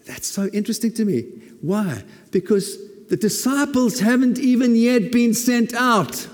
That's 0.06 0.26
so 0.26 0.46
interesting 0.48 0.92
to 0.94 1.04
me. 1.04 1.22
Why? 1.62 2.04
Because 2.30 2.76
the 3.08 3.16
disciples 3.16 4.00
haven't 4.00 4.38
even 4.38 4.76
yet 4.76 5.10
been 5.10 5.32
sent 5.32 5.72
out. 5.74 6.28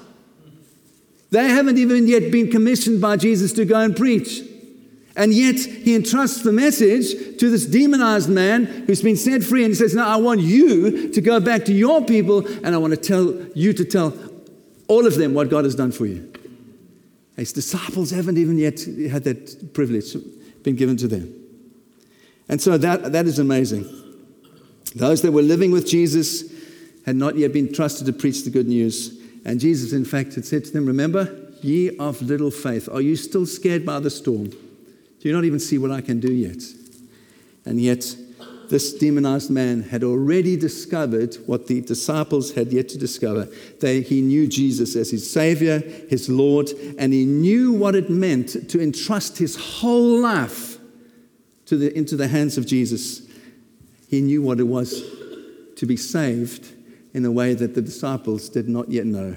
They 1.31 1.49
haven't 1.49 1.79
even 1.79 2.09
yet 2.09 2.33
been 2.33 2.51
commissioned 2.51 3.01
by 3.01 3.17
Jesus 3.17 3.53
to 3.55 3.65
go 3.65 3.79
and 3.79 3.97
preach. 3.97 4.43
And 5.15 5.33
yet 5.35 5.57
he 5.57 5.95
entrusts 5.95 6.43
the 6.43 6.53
message 6.53 7.39
to 7.39 7.51
this 7.51 7.67
demonized 7.67 8.31
man 8.31 8.65
who's 8.65 9.03
been 9.03 9.17
set 9.17 9.43
free. 9.43 9.65
And 9.65 9.73
he 9.73 9.75
says, 9.75 9.95
Now 9.95 10.09
I 10.09 10.17
want 10.17 10.41
you 10.41 11.13
to 11.13 11.21
go 11.21 11.39
back 11.39 11.67
to 11.67 11.73
your 11.73 12.05
people 12.05 12.47
and 12.47 12.75
I 12.75 12.79
want 12.79 12.95
to 12.95 12.97
tell 12.97 13.35
you 13.55 13.73
to 13.75 13.85
tell 13.85 14.17
all 14.89 15.07
of 15.07 15.17
them 15.17 15.35
what 15.35 15.51
God 15.51 15.65
has 15.65 15.75
done 15.75 15.93
for 15.93 16.07
you. 16.07 16.33
His 17.37 17.53
disciples 17.53 18.11
haven't 18.11 18.39
even 18.39 18.59
yet 18.59 18.81
had 19.11 19.25
that 19.25 19.75
privilege 19.75 20.17
been 20.63 20.77
given 20.77 20.97
to 20.99 21.09
them. 21.09 21.35
And 22.49 22.61
so 22.61 22.79
that, 22.79 23.13
that 23.13 23.27
is 23.27 23.39
amazing. 23.39 23.87
Those 24.95 25.23
that 25.23 25.33
were 25.33 25.43
living 25.43 25.73
with 25.73 25.87
Jesus 25.87 26.53
had 27.07 27.17
not 27.17 27.37
yet 27.37 27.53
been 27.53 27.73
trusted 27.73 28.07
to 28.07 28.13
preach 28.13 28.45
the 28.45 28.51
good 28.51 28.69
news. 28.69 29.19
And 29.45 29.59
Jesus, 29.59 29.93
in 29.93 30.05
fact, 30.05 30.35
had 30.35 30.45
said 30.45 30.65
to 30.67 30.71
them, 30.71 30.87
Remember, 30.87 31.53
ye 31.63 31.97
of 31.97 32.23
little 32.23 32.51
faith, 32.51 32.89
are 32.91 33.01
you 33.01 33.17
still 33.17 33.47
scared 33.47 33.85
by 33.85 33.99
the 34.01 34.11
storm? 34.11 34.53
Do 35.23 35.29
you 35.29 35.35
not 35.37 35.45
even 35.45 35.61
see 35.61 35.79
what 35.79 35.93
I 35.93 36.01
can 36.01 36.19
do 36.19 36.33
yet? 36.33 36.61
And 37.65 37.81
yet, 37.81 38.17
this 38.69 38.93
demonized 38.93 39.53
man 39.53 39.83
had 39.83 40.03
already 40.03 40.57
discovered 40.57 41.37
what 41.47 41.69
the 41.69 41.81
disciples 41.81 42.51
had 42.51 42.73
yet 42.73 42.89
to 42.89 42.99
discover. 42.99 43.47
They, 43.81 44.01
he 44.01 44.21
knew 44.21 44.49
Jesus 44.49 44.97
as 44.97 45.13
his 45.13 45.31
Savior, 45.31 45.79
his 45.79 46.29
Lord, 46.29 46.71
and 46.99 47.13
he 47.13 47.25
knew 47.25 47.71
what 47.71 47.95
it 47.95 48.11
meant 48.11 48.69
to 48.71 48.83
entrust 48.83 49.39
his 49.39 49.55
whole 49.55 50.21
life 50.21 50.79
to 51.67 51.77
the, 51.77 51.97
into 51.97 52.17
the 52.17 52.27
hands 52.27 52.59
of 52.59 52.67
Jesus. 52.67 53.23
He 54.09 54.23
knew 54.23 54.43
what 54.43 54.59
it 54.59 54.65
was 54.65 55.05
to 55.77 55.87
be 55.87 55.97
saved 55.97 56.67
in 57.15 57.25
a 57.25 57.31
way 57.31 57.55
that 57.55 57.77
the 57.77 57.83
disciples 57.83 58.49
did 58.49 58.69
not 58.69 58.91
yet 58.91 59.07
know 59.07 59.37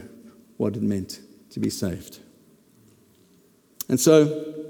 what 0.58 0.76
it 0.76 0.82
meant 0.82 1.20
to 1.52 1.60
be 1.60 1.70
saved. 1.70 2.18
And 3.88 4.00
so, 4.00 4.64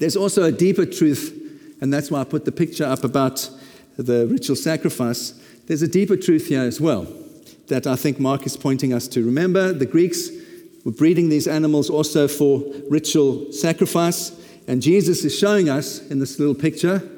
there's 0.00 0.16
also 0.16 0.42
a 0.44 0.50
deeper 0.50 0.86
truth, 0.86 1.36
and 1.80 1.92
that's 1.92 2.10
why 2.10 2.22
I 2.22 2.24
put 2.24 2.46
the 2.46 2.52
picture 2.52 2.84
up 2.84 3.04
about 3.04 3.48
the 3.96 4.26
ritual 4.26 4.56
sacrifice. 4.56 5.32
There's 5.66 5.82
a 5.82 5.88
deeper 5.88 6.16
truth 6.16 6.46
here 6.48 6.62
as 6.62 6.80
well 6.80 7.06
that 7.68 7.86
I 7.86 7.96
think 7.96 8.18
Mark 8.18 8.46
is 8.46 8.56
pointing 8.56 8.94
us 8.94 9.06
to. 9.08 9.24
Remember, 9.24 9.72
the 9.74 9.86
Greeks 9.86 10.30
were 10.86 10.92
breeding 10.92 11.28
these 11.28 11.46
animals 11.46 11.90
also 11.90 12.26
for 12.26 12.64
ritual 12.88 13.52
sacrifice, 13.52 14.32
and 14.66 14.80
Jesus 14.80 15.22
is 15.22 15.38
showing 15.38 15.68
us 15.68 16.00
in 16.08 16.18
this 16.18 16.38
little 16.38 16.54
picture 16.54 17.08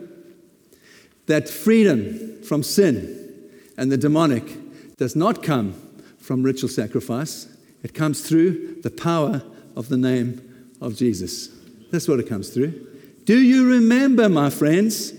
that 1.26 1.48
freedom 1.48 2.42
from 2.42 2.64
sin 2.64 3.48
and 3.78 3.92
the 3.92 3.96
demonic 3.96 4.96
does 4.96 5.14
not 5.14 5.42
come 5.42 5.74
from 6.18 6.42
ritual 6.42 6.68
sacrifice, 6.68 7.46
it 7.84 7.94
comes 7.94 8.22
through 8.28 8.80
the 8.82 8.90
power 8.90 9.42
of 9.76 9.88
the 9.88 9.96
name 9.96 10.66
of 10.80 10.96
Jesus. 10.96 11.51
That's 11.92 12.09
what 12.09 12.18
it 12.18 12.28
comes 12.28 12.48
through. 12.48 12.88
Do 13.26 13.38
you 13.38 13.70
remember, 13.70 14.28
my 14.28 14.50
friends? 14.50 15.12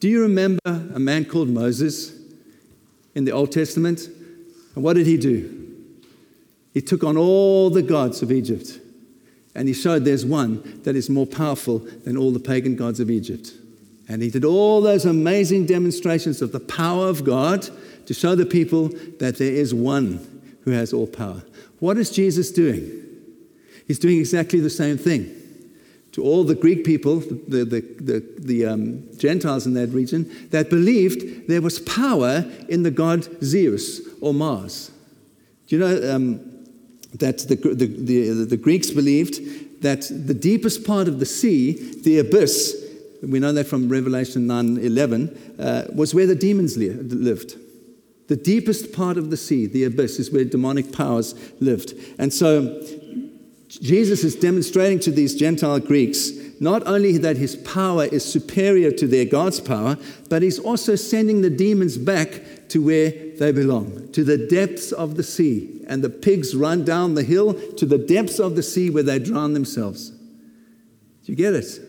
Do 0.00 0.08
you 0.08 0.22
remember 0.22 0.60
a 0.64 0.98
man 0.98 1.26
called 1.26 1.48
Moses 1.48 2.16
in 3.14 3.24
the 3.24 3.32
Old 3.32 3.52
Testament? 3.52 4.08
And 4.74 4.84
what 4.84 4.94
did 4.94 5.06
he 5.06 5.16
do? 5.16 5.60
He 6.72 6.80
took 6.80 7.04
on 7.04 7.16
all 7.16 7.70
the 7.70 7.82
gods 7.82 8.22
of 8.22 8.32
Egypt 8.32 8.80
and 9.54 9.68
he 9.68 9.74
showed 9.74 10.04
there's 10.04 10.24
one 10.24 10.80
that 10.82 10.96
is 10.96 11.10
more 11.10 11.26
powerful 11.26 11.78
than 11.78 12.16
all 12.16 12.30
the 12.32 12.40
pagan 12.40 12.76
gods 12.76 13.00
of 13.00 13.10
Egypt. 13.10 13.52
And 14.08 14.22
he 14.22 14.30
did 14.30 14.44
all 14.44 14.80
those 14.80 15.04
amazing 15.04 15.66
demonstrations 15.66 16.42
of 16.42 16.52
the 16.52 16.60
power 16.60 17.08
of 17.08 17.24
God 17.24 17.68
to 18.06 18.14
show 18.14 18.34
the 18.34 18.46
people 18.46 18.88
that 19.18 19.38
there 19.38 19.52
is 19.52 19.72
one 19.72 20.56
who 20.62 20.72
has 20.72 20.92
all 20.92 21.06
power. 21.06 21.42
What 21.78 21.96
is 21.98 22.10
Jesus 22.10 22.50
doing? 22.50 22.90
He's 23.86 23.98
doing 23.98 24.18
exactly 24.18 24.60
the 24.60 24.70
same 24.70 24.98
thing. 24.98 25.43
To 26.14 26.22
all 26.22 26.44
the 26.44 26.54
Greek 26.54 26.84
people, 26.84 27.18
the, 27.18 27.64
the, 27.64 27.80
the, 27.80 28.24
the 28.38 28.66
um, 28.66 29.02
Gentiles 29.16 29.66
in 29.66 29.74
that 29.74 29.88
region, 29.88 30.30
that 30.50 30.70
believed 30.70 31.48
there 31.48 31.60
was 31.60 31.80
power 31.80 32.44
in 32.68 32.84
the 32.84 32.92
god 32.92 33.26
Zeus 33.42 34.00
or 34.20 34.32
Mars. 34.32 34.92
Do 35.66 35.76
you 35.76 35.80
know 35.80 36.14
um, 36.14 36.38
that 37.14 37.38
the, 37.38 37.56
the, 37.56 37.86
the, 37.86 38.44
the 38.44 38.56
Greeks 38.56 38.92
believed 38.92 39.82
that 39.82 40.02
the 40.02 40.34
deepest 40.34 40.86
part 40.86 41.08
of 41.08 41.18
the 41.18 41.26
sea, 41.26 41.72
the 42.02 42.20
abyss, 42.20 42.80
we 43.20 43.40
know 43.40 43.52
that 43.52 43.66
from 43.66 43.88
Revelation 43.88 44.46
9 44.46 44.78
11, 44.78 45.56
uh, 45.58 45.84
was 45.96 46.14
where 46.14 46.28
the 46.28 46.36
demons 46.36 46.76
lived. 46.76 47.56
The 48.28 48.36
deepest 48.36 48.92
part 48.92 49.16
of 49.16 49.30
the 49.30 49.36
sea, 49.36 49.66
the 49.66 49.82
abyss, 49.82 50.20
is 50.20 50.30
where 50.30 50.44
demonic 50.44 50.92
powers 50.92 51.34
lived. 51.60 51.94
And 52.18 52.32
so 52.32 52.80
Jesus 53.78 54.24
is 54.24 54.36
demonstrating 54.36 54.98
to 55.00 55.10
these 55.10 55.34
Gentile 55.34 55.80
Greeks 55.80 56.30
not 56.60 56.86
only 56.86 57.18
that 57.18 57.36
his 57.36 57.56
power 57.56 58.04
is 58.04 58.24
superior 58.24 58.90
to 58.92 59.06
their 59.06 59.24
God's 59.24 59.60
power, 59.60 59.96
but 60.28 60.42
he's 60.42 60.58
also 60.58 60.94
sending 60.94 61.42
the 61.42 61.50
demons 61.50 61.98
back 61.98 62.42
to 62.68 62.82
where 62.82 63.10
they 63.10 63.52
belong, 63.52 64.10
to 64.12 64.24
the 64.24 64.38
depths 64.38 64.92
of 64.92 65.16
the 65.16 65.22
sea. 65.22 65.84
And 65.86 66.02
the 66.02 66.10
pigs 66.10 66.54
run 66.54 66.84
down 66.84 67.14
the 67.14 67.22
hill 67.22 67.54
to 67.72 67.86
the 67.86 67.98
depths 67.98 68.38
of 68.38 68.56
the 68.56 68.62
sea 68.62 68.90
where 68.90 69.02
they 69.02 69.18
drown 69.18 69.52
themselves. 69.52 70.10
Do 70.10 71.32
you 71.32 71.36
get 71.36 71.54
it? 71.54 71.80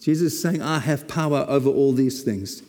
Jesus 0.00 0.34
is 0.34 0.42
saying, 0.42 0.62
I 0.62 0.78
have 0.78 1.08
power 1.08 1.44
over 1.48 1.68
all 1.68 1.92
these 1.92 2.22
things, 2.22 2.62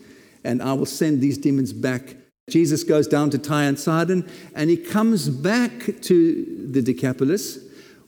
and 0.44 0.62
I 0.62 0.74
will 0.74 0.86
send 0.86 1.22
these 1.22 1.38
demons 1.38 1.74
back. 1.74 2.16
Jesus 2.50 2.84
goes 2.84 3.08
down 3.08 3.30
to 3.32 3.38
Tyre 3.38 3.68
and 3.68 3.80
Sidon, 3.80 4.30
and 4.56 4.70
he 4.70 4.78
comes 4.78 5.30
back 5.30 5.72
to 6.02 6.68
the 6.72 6.82
Decapolis, 6.82 7.60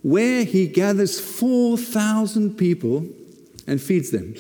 where 0.02 0.44
he 0.44 0.68
gathers 0.68 1.20
4,000 1.20 2.58
people 2.58 3.06
and 3.66 3.82
feeds 3.82 4.12
them. 4.12 4.36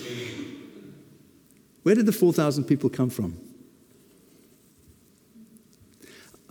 Where 1.84 1.96
did 1.96 2.06
the 2.06 2.12
4,000 2.12 2.66
people 2.66 2.90
come 2.90 3.10
from? 3.10 3.38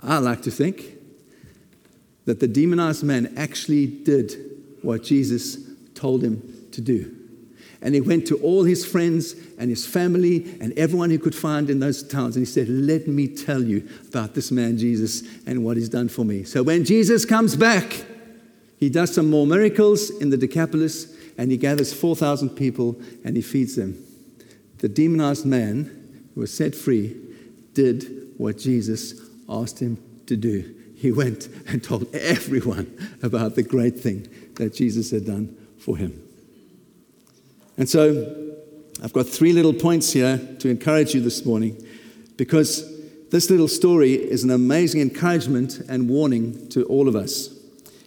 I 0.01 0.19
like 0.19 0.43
to 0.43 0.51
think 0.51 0.97
that 2.27 2.41
the 2.41 2.49
demonized 2.49 3.03
man 3.03 3.35
actually 3.37 3.87
did 3.87 4.35
what 4.83 5.03
Jesus 5.03 5.59
told 5.95 6.23
him 6.23 6.69
to 6.73 6.81
do. 6.81 7.15
And 7.83 7.95
he 7.95 8.01
went 8.01 8.27
to 8.29 8.37
all 8.39 8.65
his 8.65 8.85
friends 8.85 9.35
and 9.59 9.71
his 9.71 9.87
family 9.87 10.57
and 10.61 10.73
everyone 10.79 11.11
he 11.11 11.19
could 11.19 11.35
find 11.35 11.71
in 11.71 11.79
those 11.79 12.03
towns. 12.03 12.37
And 12.37 12.47
he 12.47 12.51
said, 12.51 12.69
Let 12.69 13.07
me 13.07 13.29
tell 13.29 13.63
you 13.63 13.89
about 14.09 14.35
this 14.35 14.51
man, 14.51 14.79
Jesus, 14.79 15.23
and 15.47 15.65
what 15.65 15.77
he's 15.77 15.89
done 15.89 16.09
for 16.09 16.25
me. 16.25 16.45
So 16.45 16.63
when 16.63 16.85
Jesus 16.85 17.25
comes 17.25 17.55
back, 17.55 18.05
he 18.79 18.91
does 18.91 19.15
some 19.15 19.31
more 19.31 19.47
miracles 19.47 20.11
in 20.11 20.31
the 20.31 20.37
Decapolis 20.37 21.15
and 21.39 21.51
he 21.51 21.57
gathers 21.57 21.93
4,000 21.93 22.51
people 22.51 23.01
and 23.25 23.37
he 23.37 23.43
feeds 23.43 23.77
them. 23.77 24.03
The 24.79 24.89
demonized 24.89 25.47
man 25.47 26.29
who 26.35 26.41
was 26.43 26.53
set 26.53 26.75
free 26.75 27.17
did 27.75 28.33
what 28.37 28.59
Jesus 28.59 29.21
asked 29.49 29.81
him 29.81 29.99
to 30.27 30.37
do. 30.37 30.75
He 30.97 31.13
went 31.13 31.49
and 31.69 31.83
told 31.83 32.15
everyone 32.15 33.17
about 33.23 33.55
the 33.55 33.63
great 33.63 33.99
thing 33.99 34.29
that 34.55 34.75
Jesus 34.75 35.11
had 35.11 35.27
done 35.27 35.57
for 35.79 35.97
him. 35.97 36.23
And 37.79 37.89
so 37.89 38.55
I've 39.03 39.13
got 39.13 39.27
three 39.27 39.53
little 39.53 39.75
points 39.75 40.13
here 40.13 40.39
to 40.59 40.69
encourage 40.69 41.15
you 41.15 41.21
this 41.21 41.45
morning 41.45 41.83
because 42.37 42.93
this 43.31 43.51
little 43.51 43.69
story 43.69 44.15
is 44.15 44.45
an 44.45 44.51
amazing 44.51 45.01
encouragement 45.01 45.81
and 45.89 46.09
warning 46.09 46.69
to 46.71 46.85
all 46.85 47.09
of 47.09 47.17
us, 47.17 47.49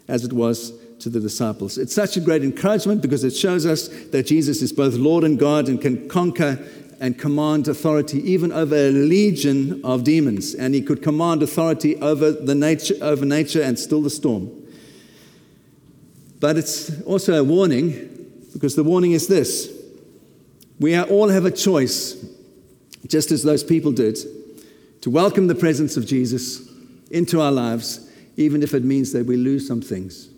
as 0.10 0.26
it 0.26 0.34
was 0.34 0.74
to 1.00 1.10
the 1.10 1.20
disciples. 1.20 1.78
It's 1.78 1.94
such 1.94 2.18
a 2.18 2.20
great 2.20 2.44
encouragement 2.44 3.02
because 3.02 3.24
it 3.24 3.36
shows 3.36 3.66
us 3.66 3.88
that 4.12 4.26
Jesus 4.26 4.62
is 4.62 4.74
both 4.74 4.96
Lord 4.96 5.24
and 5.24 5.40
God 5.40 5.70
and 5.70 5.80
can 5.80 6.10
conquer 6.10 6.60
and 7.00 7.18
command 7.18 7.68
authority 7.68 8.20
even 8.30 8.52
over 8.52 8.76
a 8.76 8.92
legion 8.92 9.80
of 9.86 10.04
demons. 10.04 10.54
And 10.54 10.74
he 10.74 10.82
could 10.82 11.02
command 11.02 11.42
authority 11.42 11.96
over, 11.98 12.32
the 12.32 12.56
nature, 12.56 12.96
over 13.02 13.26
nature 13.26 13.62
and 13.62 13.80
still 13.80 14.02
the 14.02 14.10
storm. 14.10 14.52
But 16.40 16.58
it's 16.58 17.02
also 17.04 17.34
a 17.40 17.44
warning 17.44 18.34
because 18.54 18.76
the 18.76 18.84
warning 18.84 19.12
is 19.12 19.28
this 19.28 19.74
we 20.80 20.98
all 20.98 21.28
have 21.28 21.44
a 21.44 21.52
choice, 21.52 22.26
just 23.08 23.32
as 23.32 23.44
those 23.44 23.64
people 23.64 23.92
did, 23.92 24.18
to 25.02 25.10
welcome 25.10 25.48
the 25.48 25.56
presence 25.56 25.98
of 25.98 26.06
Jesus 26.06 26.66
into 27.12 27.42
our 27.42 27.52
lives, 27.52 28.09
even 28.40 28.64
if 28.64 28.74
it 28.74 28.86
means 28.86 29.12
that 29.12 29.26
we 29.26 29.36
lose 29.36 29.68
some 29.68 29.82
things. 29.82 30.30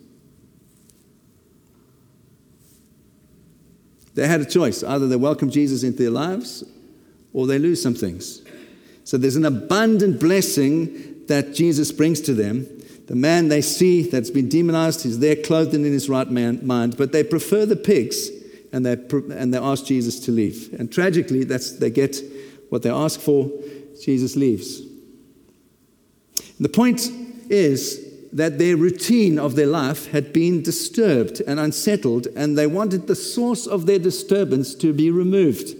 They 4.14 4.26
had 4.26 4.40
a 4.40 4.44
choice 4.44 4.82
either 4.82 5.06
they 5.06 5.16
welcome 5.16 5.50
Jesus 5.50 5.84
into 5.84 5.98
their 5.98 6.10
lives 6.10 6.64
or 7.32 7.46
they 7.46 7.60
lose 7.60 7.80
some 7.80 7.94
things. 7.94 8.42
So 9.04 9.16
there's 9.16 9.36
an 9.36 9.44
abundant 9.44 10.18
blessing 10.20 11.24
that 11.28 11.54
Jesus 11.54 11.92
brings 11.92 12.20
to 12.22 12.34
them. 12.34 12.66
The 13.06 13.14
man 13.14 13.48
they 13.48 13.62
see 13.62 14.02
that's 14.02 14.30
been 14.30 14.48
demonized 14.48 15.06
is 15.06 15.20
there 15.20 15.36
clothed 15.36 15.72
and 15.72 15.86
in 15.86 15.92
his 15.92 16.08
right 16.08 16.28
man, 16.28 16.66
mind, 16.66 16.96
but 16.96 17.12
they 17.12 17.22
prefer 17.22 17.64
the 17.66 17.76
pigs 17.76 18.30
and 18.72 18.84
they, 18.84 18.94
and 19.34 19.54
they 19.54 19.58
ask 19.58 19.86
Jesus 19.86 20.18
to 20.20 20.32
leave. 20.32 20.74
And 20.78 20.92
tragically, 20.92 21.44
that's, 21.44 21.78
they 21.78 21.90
get 21.90 22.16
what 22.68 22.82
they 22.82 22.90
ask 22.90 23.20
for, 23.20 23.48
Jesus 24.02 24.34
leaves. 24.34 24.80
And 24.80 26.58
the 26.58 26.68
point 26.68 27.00
is 27.52 28.08
that 28.32 28.58
their 28.58 28.76
routine 28.76 29.38
of 29.38 29.54
their 29.54 29.66
life 29.66 30.10
had 30.10 30.32
been 30.32 30.62
disturbed 30.62 31.42
and 31.46 31.60
unsettled, 31.60 32.26
and 32.34 32.56
they 32.56 32.66
wanted 32.66 33.06
the 33.06 33.14
source 33.14 33.66
of 33.66 33.84
their 33.84 33.98
disturbance 33.98 34.74
to 34.74 34.92
be 34.92 35.10
removed. 35.10 35.76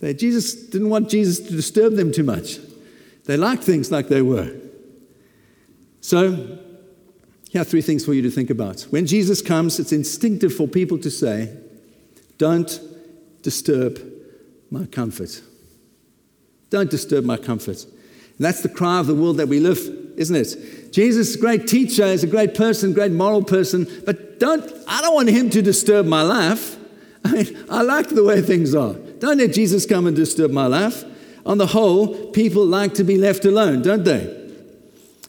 They, 0.00 0.12
Jesus 0.12 0.54
didn't 0.54 0.90
want 0.90 1.08
Jesus 1.08 1.40
to 1.40 1.50
disturb 1.50 1.94
them 1.94 2.12
too 2.12 2.24
much. 2.24 2.58
They 3.24 3.36
liked 3.36 3.64
things 3.64 3.90
like 3.90 4.08
they 4.08 4.20
were. 4.20 4.52
So, 6.02 6.58
here 7.50 7.62
are 7.62 7.64
three 7.64 7.82
things 7.82 8.04
for 8.04 8.12
you 8.12 8.22
to 8.22 8.30
think 8.30 8.50
about. 8.50 8.82
When 8.90 9.06
Jesus 9.06 9.40
comes, 9.40 9.78
it's 9.78 9.92
instinctive 9.92 10.54
for 10.54 10.68
people 10.68 10.98
to 10.98 11.10
say, 11.10 11.56
Don't 12.36 12.80
disturb 13.42 14.00
my 14.70 14.86
comfort. 14.86 15.40
Don't 16.68 16.90
disturb 16.90 17.24
my 17.24 17.36
comfort. 17.36 17.86
And 18.42 18.46
that's 18.48 18.62
the 18.62 18.68
cry 18.68 18.98
of 18.98 19.06
the 19.06 19.14
world 19.14 19.36
that 19.36 19.46
we 19.46 19.60
live, 19.60 19.78
isn't 20.16 20.34
it? 20.34 20.92
Jesus 20.92 21.28
is 21.28 21.36
a 21.36 21.38
great 21.38 21.68
teacher, 21.68 22.02
is 22.02 22.24
a 22.24 22.26
great 22.26 22.56
person, 22.56 22.92
great 22.92 23.12
moral 23.12 23.44
person, 23.44 23.86
but 24.04 24.40
don't, 24.40 24.68
I 24.88 25.00
don't 25.00 25.14
want 25.14 25.28
him 25.28 25.48
to 25.50 25.62
disturb 25.62 26.06
my 26.06 26.22
life. 26.22 26.76
I 27.24 27.30
mean, 27.30 27.64
I 27.70 27.82
like 27.82 28.08
the 28.08 28.24
way 28.24 28.42
things 28.42 28.74
are. 28.74 28.94
Don't 28.94 29.38
let 29.38 29.52
Jesus 29.52 29.86
come 29.86 30.08
and 30.08 30.16
disturb 30.16 30.50
my 30.50 30.66
life. 30.66 31.04
On 31.46 31.56
the 31.56 31.68
whole, 31.68 32.32
people 32.32 32.66
like 32.66 32.94
to 32.94 33.04
be 33.04 33.16
left 33.16 33.44
alone, 33.44 33.80
don't 33.80 34.02
they? 34.02 34.42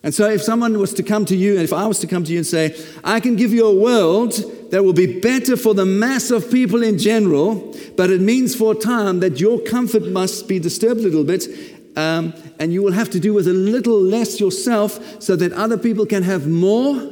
And 0.01 0.11
so, 0.11 0.27
if 0.27 0.41
someone 0.41 0.79
was 0.79 0.91
to 0.95 1.03
come 1.03 1.23
to 1.25 1.35
you, 1.35 1.53
and 1.53 1.61
if 1.61 1.71
I 1.71 1.85
was 1.85 1.99
to 1.99 2.07
come 2.07 2.23
to 2.23 2.31
you 2.31 2.39
and 2.39 2.47
say, 2.47 2.75
I 3.03 3.19
can 3.19 3.35
give 3.35 3.53
you 3.53 3.67
a 3.67 3.75
world 3.75 4.33
that 4.71 4.83
will 4.83 4.91
be 4.91 5.19
better 5.19 5.55
for 5.55 5.75
the 5.75 5.85
mass 5.85 6.31
of 6.31 6.49
people 6.51 6.81
in 6.81 6.97
general, 6.97 7.73
but 7.95 8.09
it 8.09 8.19
means 8.19 8.55
for 8.55 8.73
a 8.73 8.75
time 8.75 9.19
that 9.19 9.39
your 9.39 9.59
comfort 9.61 10.07
must 10.07 10.47
be 10.47 10.57
disturbed 10.57 11.01
a 11.01 11.03
little 11.03 11.23
bit, 11.23 11.47
um, 11.95 12.33
and 12.59 12.73
you 12.73 12.81
will 12.81 12.91
have 12.91 13.09
to 13.11 13.19
do 13.19 13.33
with 13.33 13.47
a 13.47 13.53
little 13.53 13.99
less 13.99 14.39
yourself 14.39 15.21
so 15.21 15.35
that 15.35 15.51
other 15.53 15.77
people 15.77 16.05
can 16.05 16.23
have 16.23 16.47
more, 16.47 17.11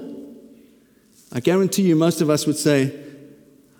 I 1.32 1.39
guarantee 1.39 1.84
you 1.84 1.96
most 1.96 2.22
of 2.22 2.30
us 2.30 2.48
would 2.48 2.58
say, 2.58 3.00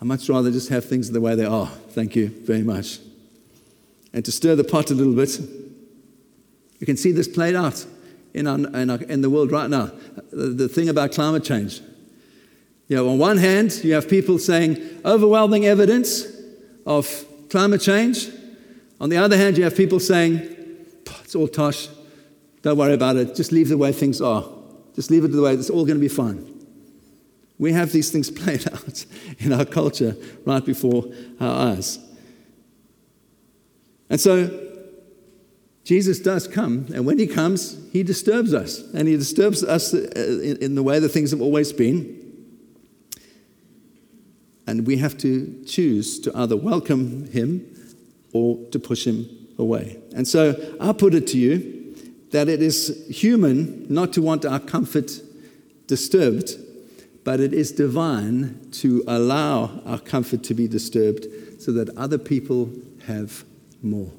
I 0.02 0.06
much 0.06 0.30
rather 0.30 0.52
just 0.52 0.70
have 0.70 0.86
things 0.86 1.12
the 1.12 1.22
way 1.22 1.36
they 1.36 1.46
are. 1.46 1.68
Thank 1.68 2.16
you 2.16 2.30
very 2.30 2.64
much. 2.64 3.00
And 4.14 4.26
to 4.26 4.32
stir 4.32 4.56
the 4.56 4.64
pot 4.64 4.92
a 4.92 4.94
little 4.94 5.14
bit, 5.14 5.40
you 6.80 6.86
can 6.86 6.98
see 6.98 7.12
this 7.12 7.28
played 7.28 7.56
out 7.56 7.86
in, 8.34 8.48
our, 8.48 8.56
in, 8.56 8.90
our, 8.90 9.02
in 9.04 9.22
the 9.22 9.30
world 9.30 9.52
right 9.52 9.70
now. 9.70 9.92
The, 10.32 10.48
the 10.48 10.68
thing 10.68 10.90
about 10.90 11.12
climate 11.12 11.44
change. 11.44 11.82
You 12.88 12.98
know, 12.98 13.10
on 13.10 13.20
one 13.20 13.38
hand, 13.38 13.80
you 13.84 13.94
have 13.94 14.10
people 14.10 14.38
saying 14.38 14.78
overwhelming 15.06 15.66
evidence 15.66 16.26
of 16.86 17.26
climate 17.50 17.82
change. 17.82 18.30
On 19.00 19.10
the 19.10 19.18
other 19.18 19.38
hand, 19.38 19.58
you 19.58 19.64
have 19.64 19.76
people 19.76 20.00
saying, 20.00 20.61
it's 21.32 21.36
all 21.38 21.48
tosh. 21.48 21.88
Don't 22.62 22.78
worry 22.78 22.94
about 22.94 23.16
it. 23.16 23.36
Just 23.36 23.54
leave 23.54 23.70
the 23.70 23.78
way 23.78 23.94
things 23.94 24.20
are. 24.20 24.44
Just 24.96 25.10
leave 25.10 25.24
it 25.24 25.30
the 25.30 25.42
way 25.42 25.54
it's 25.54 25.70
all 25.70 25.86
going 25.86 25.96
to 25.96 26.02
be 26.02 26.10
fine. 26.10 26.46
We 27.58 27.72
have 27.72 27.94
these 27.94 28.12
things 28.12 28.30
played 28.42 28.68
out 28.70 29.06
in 29.40 29.54
our 29.54 29.64
culture 29.64 30.18
right 30.46 30.66
before 30.66 31.06
our 31.40 31.70
eyes. 31.70 32.00
And 34.10 34.20
so 34.20 34.50
Jesus 35.86 36.20
does 36.20 36.50
come, 36.50 36.88
and 36.94 37.06
when 37.06 37.18
he 37.18 37.28
comes, 37.28 37.80
he 37.94 38.04
disturbs 38.04 38.54
us, 38.54 38.82
and 38.94 39.08
he 39.08 39.16
disturbs 39.16 39.64
us 39.64 39.94
uh, 39.94 40.58
in 40.60 40.76
the 40.76 40.84
way 40.84 41.00
that 41.00 41.10
things 41.10 41.32
have 41.32 41.40
always 41.40 41.72
been. 41.72 42.18
And 44.68 44.86
we 44.86 44.98
have 44.98 45.18
to 45.20 45.64
choose 45.64 46.20
to 46.20 46.38
either 46.38 46.58
welcome 46.58 47.32
him 47.32 47.74
or 48.34 48.58
to 48.72 48.80
push 48.80 49.08
him 49.08 49.41
away. 49.62 49.98
And 50.14 50.28
so 50.28 50.76
I 50.82 50.92
put 50.92 51.14
it 51.14 51.28
to 51.28 51.38
you 51.38 51.96
that 52.32 52.50
it 52.50 52.62
is 52.62 53.06
human 53.10 53.86
not 53.90 54.12
to 54.14 54.22
want 54.22 54.46
our 54.46 54.60
comfort 54.60 55.12
disturbed, 55.88 56.56
but 57.24 57.40
it 57.40 57.54
is 57.54 57.72
divine 57.72 58.70
to 58.72 59.04
allow 59.08 59.82
our 59.86 60.00
comfort 60.00 60.44
to 60.44 60.54
be 60.54 60.68
disturbed 60.68 61.26
so 61.62 61.72
that 61.72 61.96
other 61.98 62.18
people 62.18 62.72
have 63.06 63.46
more. 63.84 64.12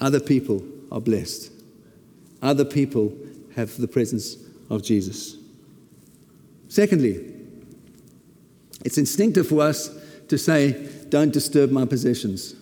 Other 0.00 0.20
people 0.20 0.62
are 0.90 1.00
blessed. 1.00 1.50
Other 2.40 2.64
people 2.64 3.16
have 3.54 3.76
the 3.76 3.88
presence 3.88 4.36
of 4.70 4.82
Jesus. 4.82 5.36
Secondly, 6.68 7.32
it's 8.84 8.98
instinctive 8.98 9.46
for 9.46 9.62
us 9.62 9.90
to 10.28 10.38
say, 10.38 10.88
Don't 11.08 11.32
disturb 11.32 11.70
my 11.70 11.84
possessions, 11.84 12.54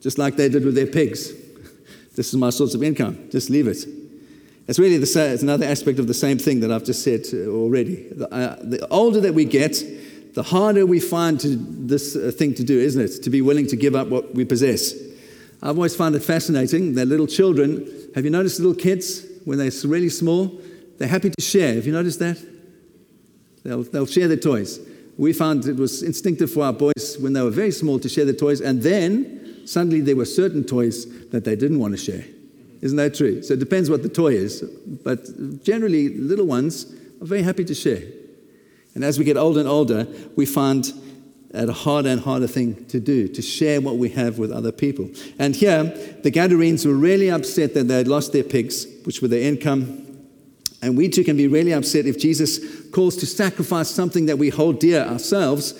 just 0.00 0.18
like 0.18 0.36
they 0.36 0.48
did 0.48 0.64
with 0.64 0.74
their 0.74 0.86
pigs. 0.86 1.32
This 2.14 2.28
is 2.28 2.36
my 2.36 2.50
source 2.50 2.74
of 2.74 2.82
income, 2.82 3.28
just 3.30 3.50
leave 3.50 3.68
it. 3.68 3.84
It's 4.68 4.78
really 4.78 4.98
the 4.98 5.32
it's 5.32 5.42
another 5.42 5.66
aspect 5.66 5.98
of 5.98 6.06
the 6.06 6.14
same 6.14 6.38
thing 6.38 6.60
that 6.60 6.72
I've 6.72 6.84
just 6.84 7.04
said 7.04 7.22
already. 7.46 8.08
The, 8.10 8.32
uh, 8.32 8.56
the 8.62 8.86
older 8.88 9.20
that 9.20 9.34
we 9.34 9.44
get, 9.44 9.80
the 10.34 10.42
harder 10.42 10.84
we 10.84 10.98
find 10.98 11.38
to, 11.40 11.56
this 11.56 12.16
uh, 12.16 12.32
thing 12.36 12.54
to 12.54 12.64
do, 12.64 12.78
isn't 12.78 13.00
it? 13.00 13.22
To 13.22 13.30
be 13.30 13.42
willing 13.42 13.66
to 13.68 13.76
give 13.76 13.94
up 13.94 14.08
what 14.08 14.34
we 14.34 14.44
possess. 14.44 14.92
I've 15.62 15.76
always 15.76 15.94
found 15.94 16.14
it 16.16 16.22
fascinating 16.22 16.94
that 16.94 17.06
little 17.06 17.26
children, 17.26 17.86
have 18.14 18.24
you 18.24 18.30
noticed 18.30 18.58
little 18.58 18.74
kids, 18.74 19.24
when 19.44 19.58
they're 19.58 19.70
really 19.84 20.08
small, 20.08 20.60
they're 20.98 21.08
happy 21.08 21.30
to 21.30 21.42
share. 21.42 21.74
Have 21.74 21.86
you 21.86 21.92
noticed 21.92 22.18
that? 22.18 22.44
They'll, 23.62 23.84
they'll 23.84 24.06
share 24.06 24.28
their 24.28 24.36
toys. 24.36 24.80
We 25.16 25.32
found 25.32 25.66
it 25.66 25.76
was 25.76 26.02
instinctive 26.02 26.50
for 26.50 26.64
our 26.64 26.72
boys 26.72 27.16
when 27.20 27.32
they 27.32 27.42
were 27.42 27.50
very 27.50 27.70
small 27.70 27.98
to 28.00 28.08
share 28.08 28.24
their 28.24 28.34
toys, 28.34 28.60
and 28.60 28.82
then 28.82 29.45
suddenly 29.66 30.00
there 30.00 30.16
were 30.16 30.24
certain 30.24 30.64
toys 30.64 31.06
that 31.30 31.44
they 31.44 31.56
didn't 31.56 31.78
want 31.78 31.92
to 31.92 31.98
share. 31.98 32.24
Isn't 32.80 32.96
that 32.98 33.14
true? 33.14 33.42
So 33.42 33.54
it 33.54 33.60
depends 33.60 33.90
what 33.90 34.02
the 34.02 34.08
toy 34.08 34.34
is, 34.34 34.62
but 35.04 35.64
generally, 35.64 36.10
little 36.10 36.46
ones 36.46 36.94
are 37.20 37.26
very 37.26 37.42
happy 37.42 37.64
to 37.64 37.74
share. 37.74 38.02
And 38.94 39.04
as 39.04 39.18
we 39.18 39.24
get 39.24 39.36
older 39.36 39.60
and 39.60 39.68
older, 39.68 40.06
we 40.36 40.46
find 40.46 40.92
it 41.50 41.68
a 41.68 41.72
harder 41.72 42.10
and 42.10 42.20
harder 42.20 42.46
thing 42.46 42.84
to 42.86 43.00
do, 43.00 43.28
to 43.28 43.42
share 43.42 43.80
what 43.80 43.96
we 43.96 44.10
have 44.10 44.38
with 44.38 44.52
other 44.52 44.72
people. 44.72 45.10
And 45.38 45.56
here, 45.56 45.84
the 46.22 46.30
Gadarenes 46.30 46.84
were 46.84 46.94
really 46.94 47.30
upset 47.30 47.74
that 47.74 47.88
they 47.88 47.96
had 47.96 48.08
lost 48.08 48.32
their 48.32 48.44
pigs, 48.44 48.86
which 49.04 49.22
were 49.22 49.28
their 49.28 49.42
income. 49.42 50.02
And 50.82 50.96
we 50.96 51.08
too 51.08 51.24
can 51.24 51.36
be 51.36 51.48
really 51.48 51.72
upset 51.72 52.06
if 52.06 52.18
Jesus 52.18 52.90
calls 52.90 53.16
to 53.16 53.26
sacrifice 53.26 53.90
something 53.90 54.26
that 54.26 54.38
we 54.38 54.50
hold 54.50 54.78
dear 54.80 55.02
ourselves 55.02 55.72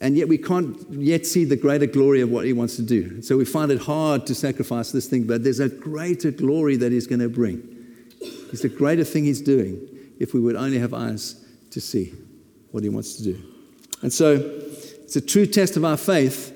and 0.00 0.16
yet 0.16 0.28
we 0.28 0.38
can't 0.38 0.76
yet 0.90 1.26
see 1.26 1.44
the 1.44 1.56
greater 1.56 1.86
glory 1.86 2.20
of 2.20 2.30
what 2.30 2.44
he 2.44 2.52
wants 2.52 2.76
to 2.76 2.82
do. 2.82 3.22
So 3.22 3.36
we 3.36 3.44
find 3.44 3.70
it 3.70 3.78
hard 3.78 4.26
to 4.26 4.34
sacrifice 4.34 4.92
this 4.92 5.06
thing, 5.06 5.24
but 5.24 5.44
there's 5.44 5.60
a 5.60 5.68
greater 5.68 6.30
glory 6.30 6.76
that 6.76 6.92
he's 6.92 7.06
going 7.06 7.20
to 7.20 7.28
bring. 7.28 7.62
It's 8.52 8.64
a 8.64 8.68
greater 8.68 9.04
thing 9.04 9.24
he's 9.24 9.40
doing 9.40 9.88
if 10.18 10.34
we 10.34 10.40
would 10.40 10.56
only 10.56 10.78
have 10.78 10.94
eyes 10.94 11.44
to 11.70 11.80
see 11.80 12.12
what 12.70 12.82
he 12.82 12.88
wants 12.88 13.16
to 13.16 13.22
do. 13.22 13.42
And 14.02 14.12
so 14.12 14.34
it's 14.34 15.16
a 15.16 15.20
true 15.20 15.46
test 15.46 15.76
of 15.76 15.84
our 15.84 15.96
faith 15.96 16.52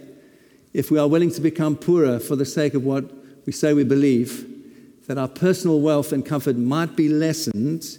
if 0.75 0.91
we 0.91 0.99
are 0.99 1.09
willing 1.09 1.31
to 1.33 1.41
become 1.41 1.77
poorer 1.77 2.19
for 2.19 2.37
the 2.37 2.45
sake 2.45 2.75
of 2.75 2.85
what 2.85 3.05
we 3.47 3.53
say 3.53 3.73
we 3.73 3.85
believe, 3.85 4.47
that 5.07 5.17
our 5.17 5.29
personal 5.29 5.81
wealth 5.81 6.13
and 6.13 6.25
comfort 6.25 6.57
might 6.57 6.95
be 6.95 7.09
lessened 7.09 7.99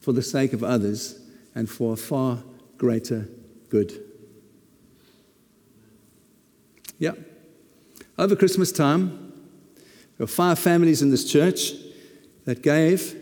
for 0.00 0.12
the 0.12 0.22
sake 0.22 0.52
of 0.52 0.62
others 0.62 1.18
and 1.54 1.68
for 1.68 1.94
a 1.94 1.96
far 1.96 2.42
greater 2.76 3.26
good. 3.70 4.05
Yeah. 6.98 7.12
Over 8.18 8.36
Christmas 8.36 8.72
time, 8.72 9.32
there 10.16 10.24
were 10.24 10.26
five 10.26 10.58
families 10.58 11.02
in 11.02 11.10
this 11.10 11.30
church 11.30 11.72
that 12.44 12.62
gave 12.62 13.14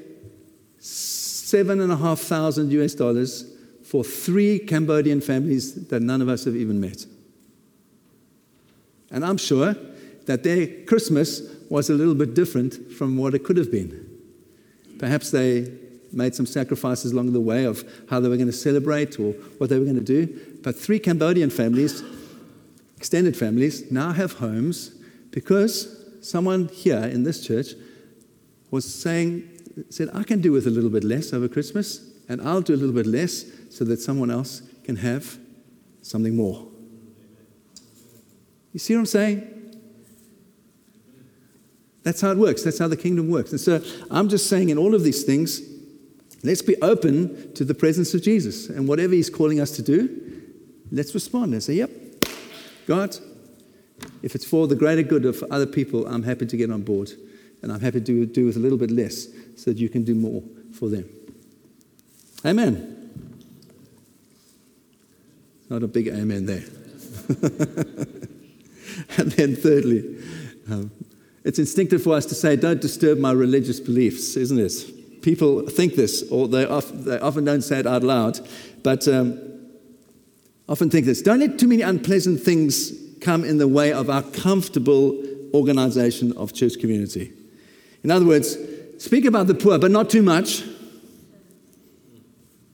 seven 0.79 1.81
and 1.81 1.91
a 1.91 1.97
half 1.97 2.21
thousand 2.21 2.71
US 2.73 2.95
dollars 2.95 3.51
for 3.83 4.05
three 4.05 4.59
Cambodian 4.59 5.21
families 5.21 5.87
that 5.89 6.01
none 6.01 6.23
of 6.23 6.29
us 6.29 6.45
have 6.45 6.57
even 6.57 6.81
met. 6.81 7.07
And 9.11 9.25
I'm 9.25 9.37
sure 9.37 9.77
that 10.27 10.43
their 10.43 10.67
Christmas 10.87 11.43
was 11.71 11.91
a 11.91 11.95
little 11.95 12.15
bit 12.15 12.35
different 12.35 12.93
from 12.93 13.17
what 13.17 13.35
it 13.35 13.45
could 13.45 13.57
have 13.57 13.71
been. 13.71 14.09
Perhaps 14.99 15.31
they 15.31 15.73
made 16.13 16.35
some 16.35 16.47
sacrifices 16.47 17.13
along 17.13 17.33
the 17.33 17.41
way 17.41 17.65
of 17.65 17.85
how 18.09 18.21
they 18.21 18.29
were 18.29 18.37
going 18.37 18.47
to 18.47 18.53
celebrate 18.53 19.19
or 19.19 19.33
what 19.59 19.69
they 19.69 19.79
were 19.79 19.85
going 19.85 19.99
to 19.99 20.01
do. 20.03 20.27
But 20.63 20.77
three 20.77 20.99
Cambodian 20.99 21.51
families 21.51 22.03
extended 23.05 23.37
families 23.37 23.93
now 23.93 24.13
have 24.13 24.33
homes 24.33 24.95
because 25.31 26.07
someone 26.23 26.69
here 26.69 27.05
in 27.05 27.23
this 27.23 27.47
church 27.47 27.75
was 28.71 28.87
saying, 28.87 29.47
said, 29.91 30.09
I 30.15 30.23
can 30.23 30.41
do 30.41 30.53
with 30.53 30.67
a 30.67 30.71
little 30.71 30.89
bit 30.89 31.05
less 31.05 31.35
over 31.35 31.47
Christmas, 31.47 32.11
and 32.31 32.41
I'll 32.41 32.63
do 32.63 32.73
a 32.73 32.81
little 32.81 32.95
bit 32.95 33.05
less 33.05 33.45
so 33.69 33.85
that 33.85 34.01
someone 34.01 34.31
else 34.31 34.63
can 34.85 34.97
have 34.97 35.39
something 36.01 36.35
more. 36.35 36.67
You 38.73 38.79
see 38.81 38.95
what 38.95 39.01
I'm 39.01 39.07
saying? 39.07 39.51
That's 42.05 42.23
how 42.23 42.31
it 42.31 42.39
works. 42.39 42.63
That's 42.63 42.79
how 42.79 42.89
the 42.89 42.97
kingdom 42.97 43.29
works. 43.29 43.51
And 43.51 43.61
so 43.61 43.83
I'm 44.11 44.31
just 44.31 44.49
saying, 44.49 44.71
in 44.71 44.79
all 44.79 44.95
of 44.95 45.05
these 45.05 45.25
things, 45.25 45.61
let's 46.43 46.63
be 46.63 46.77
open 46.81 47.53
to 47.53 47.67
the 47.67 47.75
presence 47.75 48.15
of 48.15 48.23
Jesus. 48.23 48.71
And 48.71 48.89
whatever 48.89 49.13
he's 49.13 49.29
calling 49.29 49.61
us 49.61 49.73
to 49.73 49.83
do, 49.83 50.41
let's 50.91 51.13
respond 51.13 51.53
and 51.53 51.63
say, 51.63 51.75
Yep, 51.75 51.91
God, 52.87 53.17
if 54.23 54.35
it's 54.35 54.45
for 54.45 54.67
the 54.67 54.75
greater 54.75 55.03
good 55.03 55.25
of 55.25 55.43
other 55.51 55.67
people, 55.67 56.07
I'm 56.07 56.23
happy 56.23 56.47
to 56.47 56.57
get 56.57 56.71
on 56.71 56.83
board. 56.83 57.13
And 57.63 57.73
I'm 57.73 57.81
happy 57.81 58.01
to 58.01 58.27
do 58.27 58.47
with 58.47 58.57
a 58.57 58.61
little 58.61 58.79
bit 58.79 58.91
less 58.91 59.27
so 59.57 59.71
that 59.71 59.79
you 59.79 59.89
can 59.89 60.05
do 60.05 60.15
more 60.15 60.43
for 60.73 60.89
them. 60.89 61.09
Amen. 62.45 62.95
Not 65.71 65.83
a 65.83 65.89
big 65.89 66.09
amen 66.09 66.45
there. 66.47 66.65
and 69.17 69.33
then, 69.33 69.57
thirdly, 69.57 70.23
um, 70.71 70.91
it's 71.43 71.59
instinctive 71.59 72.03
for 72.03 72.15
us 72.15 72.27
to 72.27 72.35
say, 72.35 72.55
don't 72.57 72.83
disturb 72.83 73.19
my 73.19 73.33
religious 73.33 73.81
beliefs, 73.81 74.37
isn't 74.37 74.59
it? 74.59 75.23
People 75.23 75.67
think 75.67 75.95
this, 75.95 76.31
or 76.31 76.49
they, 76.49 76.67
often 76.67 77.45
don't 77.45 77.63
say 77.63 77.79
it 77.79 77.87
out 77.87 78.03
loud, 78.03 78.41
but 78.83 79.09
um, 79.09 79.41
often 80.69 80.91
think 80.91 81.07
this 81.07 81.23
don't 81.23 81.41
let 81.41 81.59
too 81.59 81.69
many 81.69 81.83
unpleasant 81.83 82.41
things 82.41 82.93
come 83.21 83.45
in 83.45 83.59
the 83.59 83.69
way 83.69 83.93
of 83.93 84.11
our 84.11 84.23
comfortable 84.23 85.23
organization 85.55 86.37
of 86.37 86.53
church 86.53 86.79
community. 86.79 87.33
In 88.03 88.11
other 88.11 88.27
words, 88.27 88.59
speak 88.99 89.25
about 89.25 89.47
the 89.47 89.55
poor, 89.55 89.79
but 89.79 89.91
not 89.91 90.11
too 90.11 90.23
much. 90.23 90.63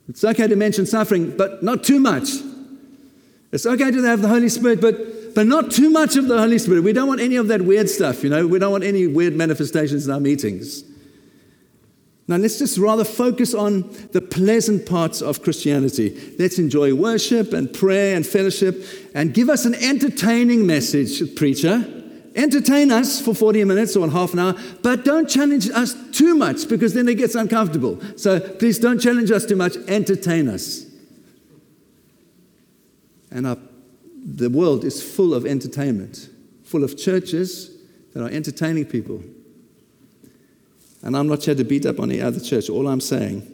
It's 0.08 0.24
okay 0.24 0.48
to 0.48 0.56
mention 0.56 0.86
suffering, 0.86 1.36
but 1.36 1.62
not 1.62 1.84
too 1.84 2.00
much. 2.00 2.28
It's 3.52 3.66
okay 3.66 3.90
to 3.90 4.02
have 4.02 4.22
the 4.22 4.28
Holy 4.28 4.48
Spirit, 4.48 4.80
but, 4.80 5.34
but 5.34 5.46
not 5.46 5.70
too 5.70 5.88
much 5.88 6.16
of 6.16 6.26
the 6.26 6.38
Holy 6.38 6.58
Spirit. 6.58 6.82
We 6.82 6.92
don't 6.92 7.06
want 7.06 7.20
any 7.20 7.36
of 7.36 7.48
that 7.48 7.62
weird 7.62 7.88
stuff, 7.88 8.24
you 8.24 8.30
know. 8.30 8.46
We 8.46 8.58
don't 8.58 8.72
want 8.72 8.82
any 8.82 9.06
weird 9.06 9.34
manifestations 9.34 10.08
in 10.08 10.12
our 10.12 10.20
meetings. 10.20 10.82
Now, 12.30 12.36
let's 12.36 12.60
just 12.60 12.78
rather 12.78 13.02
focus 13.02 13.54
on 13.54 13.90
the 14.12 14.20
pleasant 14.20 14.86
parts 14.86 15.20
of 15.20 15.42
Christianity. 15.42 16.36
Let's 16.38 16.60
enjoy 16.60 16.94
worship 16.94 17.52
and 17.52 17.74
prayer 17.74 18.14
and 18.14 18.24
fellowship 18.24 18.84
and 19.16 19.34
give 19.34 19.48
us 19.50 19.64
an 19.64 19.74
entertaining 19.74 20.64
message, 20.64 21.34
preacher. 21.34 21.84
Entertain 22.36 22.92
us 22.92 23.20
for 23.20 23.34
40 23.34 23.64
minutes 23.64 23.96
or 23.96 24.08
half 24.08 24.32
an 24.32 24.38
hour, 24.38 24.54
but 24.80 25.04
don't 25.04 25.28
challenge 25.28 25.70
us 25.70 25.96
too 26.12 26.36
much 26.36 26.68
because 26.68 26.94
then 26.94 27.08
it 27.08 27.16
gets 27.16 27.34
uncomfortable. 27.34 28.00
So 28.16 28.38
please 28.38 28.78
don't 28.78 29.00
challenge 29.00 29.32
us 29.32 29.44
too 29.44 29.56
much, 29.56 29.74
entertain 29.88 30.48
us. 30.48 30.86
And 33.32 33.44
our, 33.44 33.58
the 34.24 34.50
world 34.50 34.84
is 34.84 35.02
full 35.02 35.34
of 35.34 35.46
entertainment, 35.46 36.30
full 36.62 36.84
of 36.84 36.96
churches 36.96 37.76
that 38.14 38.22
are 38.22 38.30
entertaining 38.30 38.84
people. 38.84 39.20
And 41.02 41.16
I'm 41.16 41.28
not 41.28 41.44
here 41.44 41.54
to 41.54 41.64
beat 41.64 41.86
up 41.86 41.98
on 41.98 42.10
any 42.10 42.20
other 42.20 42.40
church. 42.40 42.68
All 42.68 42.88
I'm 42.88 43.00
saying 43.00 43.50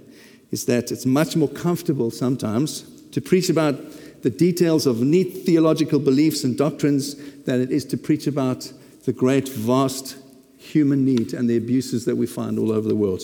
is 0.51 0.67
that 0.67 0.91
it's 0.91 1.07
much 1.07 1.37
more 1.37 1.49
comfortable 1.49 2.11
sometimes 2.11 2.83
to 3.11 3.21
preach 3.21 3.49
about 3.49 3.77
the 4.23 4.31
details 4.31 4.87
of 4.87 5.01
neat 5.01 5.45
theological 5.45 5.99
beliefs 5.99 6.45
and 6.45 6.57
doctrines 6.57 7.15
than 7.45 7.61
it 7.61 7.71
is 7.71 7.85
to 7.87 7.97
preach 7.97 8.27
about 8.27 8.73
the 9.05 9.13
great, 9.13 9.49
vast 9.49 10.17
human 10.59 11.05
need 11.05 11.33
and 11.33 11.49
the 11.49 11.57
abuses 11.57 12.05
that 12.07 12.17
we 12.17 12.27
find 12.27 12.59
all 12.59 12.73
over 12.73 12.89
the 12.89 12.97
world. 12.97 13.23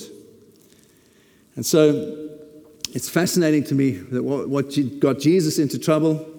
And 1.57 1.67
so 1.67 2.29
it's 2.93 3.09
fascinating 3.09 3.65
to 3.65 3.75
me 3.75 3.91
that 3.91 4.23
what 4.23 5.01
got 5.01 5.19
Jesus 5.19 5.59
into 5.59 5.79
trouble 5.79 6.32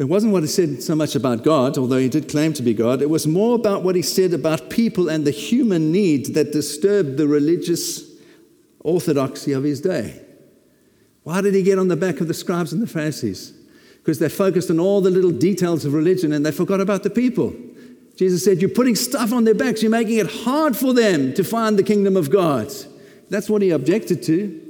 it 0.00 0.08
wasn't 0.08 0.32
what 0.32 0.42
he 0.42 0.48
said 0.48 0.82
so 0.82 0.96
much 0.96 1.14
about 1.14 1.44
God, 1.44 1.78
although 1.78 1.98
he 1.98 2.08
did 2.08 2.28
claim 2.28 2.52
to 2.54 2.62
be 2.62 2.74
God. 2.74 3.02
It 3.02 3.10
was 3.10 3.26
more 3.26 3.54
about 3.54 3.84
what 3.84 3.94
he 3.94 4.02
said 4.02 4.32
about 4.32 4.70
people 4.70 5.08
and 5.08 5.24
the 5.24 5.30
human 5.30 5.92
need 5.92 6.34
that 6.34 6.52
disturbed 6.52 7.16
the 7.18 7.28
religious 7.28 8.10
orthodoxy 8.80 9.52
of 9.52 9.62
his 9.62 9.80
day. 9.80 10.20
Why 11.22 11.40
did 11.40 11.54
he 11.54 11.62
get 11.62 11.78
on 11.78 11.88
the 11.88 11.96
back 11.96 12.20
of 12.20 12.26
the 12.28 12.34
scribes 12.34 12.72
and 12.72 12.82
the 12.82 12.86
Pharisees? 12.86 13.52
because 14.02 14.18
they 14.18 14.28
focused 14.28 14.70
on 14.70 14.80
all 14.80 15.00
the 15.00 15.10
little 15.10 15.30
details 15.30 15.84
of 15.84 15.92
religion 15.92 16.32
and 16.32 16.44
they 16.44 16.52
forgot 16.52 16.80
about 16.80 17.02
the 17.02 17.10
people. 17.10 17.54
Jesus 18.16 18.44
said, 18.44 18.60
You're 18.60 18.70
putting 18.70 18.94
stuff 18.94 19.32
on 19.32 19.44
their 19.44 19.54
backs, 19.54 19.82
you're 19.82 19.90
making 19.90 20.18
it 20.18 20.30
hard 20.30 20.76
for 20.76 20.92
them 20.92 21.34
to 21.34 21.44
find 21.44 21.78
the 21.78 21.82
kingdom 21.82 22.16
of 22.16 22.30
God. 22.30 22.72
That's 23.28 23.48
what 23.48 23.62
he 23.62 23.70
objected 23.70 24.22
to. 24.24 24.66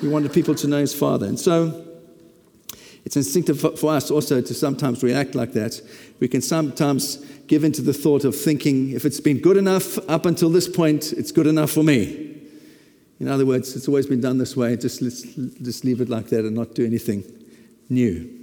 He 0.00 0.08
wanted 0.08 0.32
people 0.32 0.54
to 0.54 0.66
know 0.66 0.78
his 0.78 0.94
Father. 0.94 1.26
And 1.26 1.38
so 1.38 1.86
it's 3.04 3.16
instinctive 3.16 3.60
for 3.78 3.92
us 3.92 4.10
also 4.10 4.40
to 4.40 4.54
sometimes 4.54 5.02
react 5.02 5.34
like 5.34 5.52
that. 5.54 5.80
We 6.20 6.28
can 6.28 6.40
sometimes 6.40 7.16
give 7.48 7.64
into 7.64 7.82
the 7.82 7.92
thought 7.92 8.24
of 8.24 8.36
thinking, 8.36 8.90
if 8.90 9.04
it's 9.04 9.20
been 9.20 9.40
good 9.40 9.56
enough 9.56 9.98
up 10.08 10.24
until 10.24 10.50
this 10.50 10.68
point, 10.68 11.12
it's 11.12 11.32
good 11.32 11.46
enough 11.46 11.70
for 11.70 11.82
me. 11.82 12.40
In 13.18 13.28
other 13.28 13.44
words, 13.44 13.74
it's 13.76 13.88
always 13.88 14.06
been 14.06 14.20
done 14.20 14.38
this 14.38 14.56
way, 14.56 14.76
just, 14.76 15.02
let's, 15.02 15.22
just 15.22 15.84
leave 15.84 16.00
it 16.00 16.08
like 16.08 16.28
that 16.28 16.44
and 16.44 16.54
not 16.54 16.74
do 16.74 16.84
anything 16.84 17.24
new. 17.88 18.38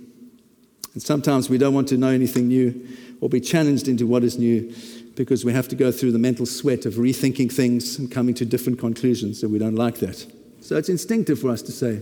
And 0.93 1.01
sometimes 1.01 1.49
we 1.49 1.57
don't 1.57 1.73
want 1.73 1.87
to 1.89 1.97
know 1.97 2.09
anything 2.09 2.47
new 2.47 2.87
or 3.21 3.29
be 3.29 3.41
challenged 3.41 3.87
into 3.87 4.07
what 4.07 4.23
is 4.23 4.37
new 4.37 4.73
because 5.15 5.43
we 5.43 5.53
have 5.53 5.67
to 5.69 5.75
go 5.75 5.91
through 5.91 6.11
the 6.11 6.19
mental 6.19 6.45
sweat 6.45 6.85
of 6.85 6.95
rethinking 6.95 7.51
things 7.51 7.97
and 7.99 8.11
coming 8.11 8.33
to 8.35 8.45
different 8.45 8.79
conclusions, 8.79 9.43
and 9.43 9.51
we 9.51 9.59
don't 9.59 9.75
like 9.75 9.99
that. 9.99 10.25
So 10.61 10.77
it's 10.77 10.89
instinctive 10.89 11.39
for 11.39 11.49
us 11.49 11.61
to 11.63 11.71
say, 11.71 12.01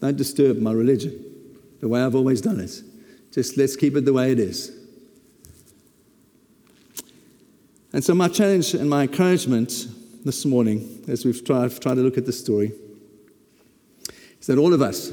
don't 0.00 0.16
disturb 0.16 0.58
my 0.58 0.72
religion 0.72 1.35
the 1.80 1.88
way 1.88 2.02
I've 2.02 2.14
always 2.14 2.40
done 2.40 2.60
it. 2.60 2.82
Just 3.32 3.56
let's 3.56 3.76
keep 3.76 3.96
it 3.96 4.04
the 4.04 4.12
way 4.12 4.32
it 4.32 4.38
is. 4.38 4.72
And 7.92 8.04
so, 8.04 8.14
my 8.14 8.28
challenge 8.28 8.74
and 8.74 8.90
my 8.90 9.02
encouragement 9.02 9.86
this 10.24 10.44
morning, 10.44 11.04
as 11.08 11.24
we've 11.24 11.44
tried, 11.44 11.80
tried 11.80 11.94
to 11.94 12.00
look 12.00 12.18
at 12.18 12.26
the 12.26 12.32
story, 12.32 12.72
is 14.40 14.46
that 14.46 14.58
all 14.58 14.74
of 14.74 14.82
us, 14.82 15.12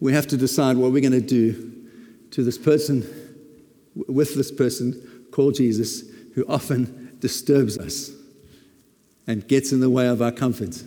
we 0.00 0.12
have 0.12 0.26
to 0.28 0.36
decide 0.36 0.76
what 0.76 0.92
we're 0.92 1.00
going 1.00 1.12
to 1.12 1.20
do 1.20 1.72
to 2.30 2.42
this 2.44 2.58
person, 2.58 3.04
with 3.94 4.34
this 4.34 4.52
person 4.52 5.26
called 5.30 5.54
Jesus, 5.54 6.04
who 6.34 6.44
often 6.48 7.16
disturbs 7.20 7.78
us 7.78 8.10
and 9.26 9.46
gets 9.48 9.72
in 9.72 9.80
the 9.80 9.90
way 9.90 10.06
of 10.06 10.22
our 10.22 10.32
comfort. 10.32 10.82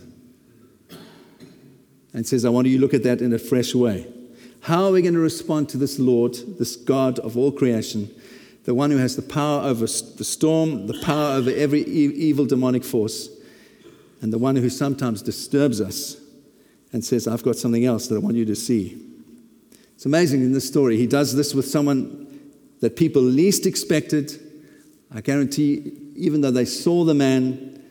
And 2.13 2.25
says, 2.25 2.45
I 2.45 2.49
want 2.49 2.67
you 2.67 2.77
to 2.77 2.81
look 2.81 2.93
at 2.93 3.03
that 3.03 3.21
in 3.21 3.33
a 3.33 3.39
fresh 3.39 3.75
way. 3.75 4.07
How 4.69 4.85
are 4.85 4.91
we 4.91 5.01
going 5.01 5.15
to 5.15 5.19
respond 5.19 5.67
to 5.69 5.77
this 5.77 5.97
Lord, 5.97 6.35
this 6.59 6.75
God 6.75 7.17
of 7.17 7.35
all 7.35 7.51
creation, 7.51 8.07
the 8.65 8.75
one 8.75 8.91
who 8.91 8.97
has 8.97 9.15
the 9.15 9.23
power 9.23 9.63
over 9.63 9.87
the 9.87 10.23
storm, 10.23 10.85
the 10.85 11.01
power 11.01 11.37
over 11.37 11.49
every 11.49 11.81
evil 11.85 12.45
demonic 12.45 12.83
force, 12.83 13.29
and 14.21 14.31
the 14.31 14.37
one 14.37 14.55
who 14.55 14.69
sometimes 14.69 15.23
disturbs 15.23 15.81
us 15.81 16.21
and 16.93 17.03
says, 17.03 17.27
I've 17.27 17.41
got 17.41 17.55
something 17.55 17.83
else 17.83 18.09
that 18.09 18.17
I 18.17 18.19
want 18.19 18.35
you 18.35 18.45
to 18.45 18.55
see. 18.55 19.03
It's 19.95 20.05
amazing 20.05 20.41
in 20.41 20.53
this 20.53 20.67
story. 20.67 20.97
He 20.97 21.07
does 21.07 21.35
this 21.35 21.55
with 21.55 21.65
someone 21.65 22.39
that 22.81 22.95
people 22.95 23.23
least 23.23 23.65
expected. 23.65 24.39
I 25.11 25.21
guarantee, 25.21 25.93
even 26.15 26.41
though 26.41 26.51
they 26.51 26.65
saw 26.65 27.05
the 27.05 27.15
man, 27.15 27.81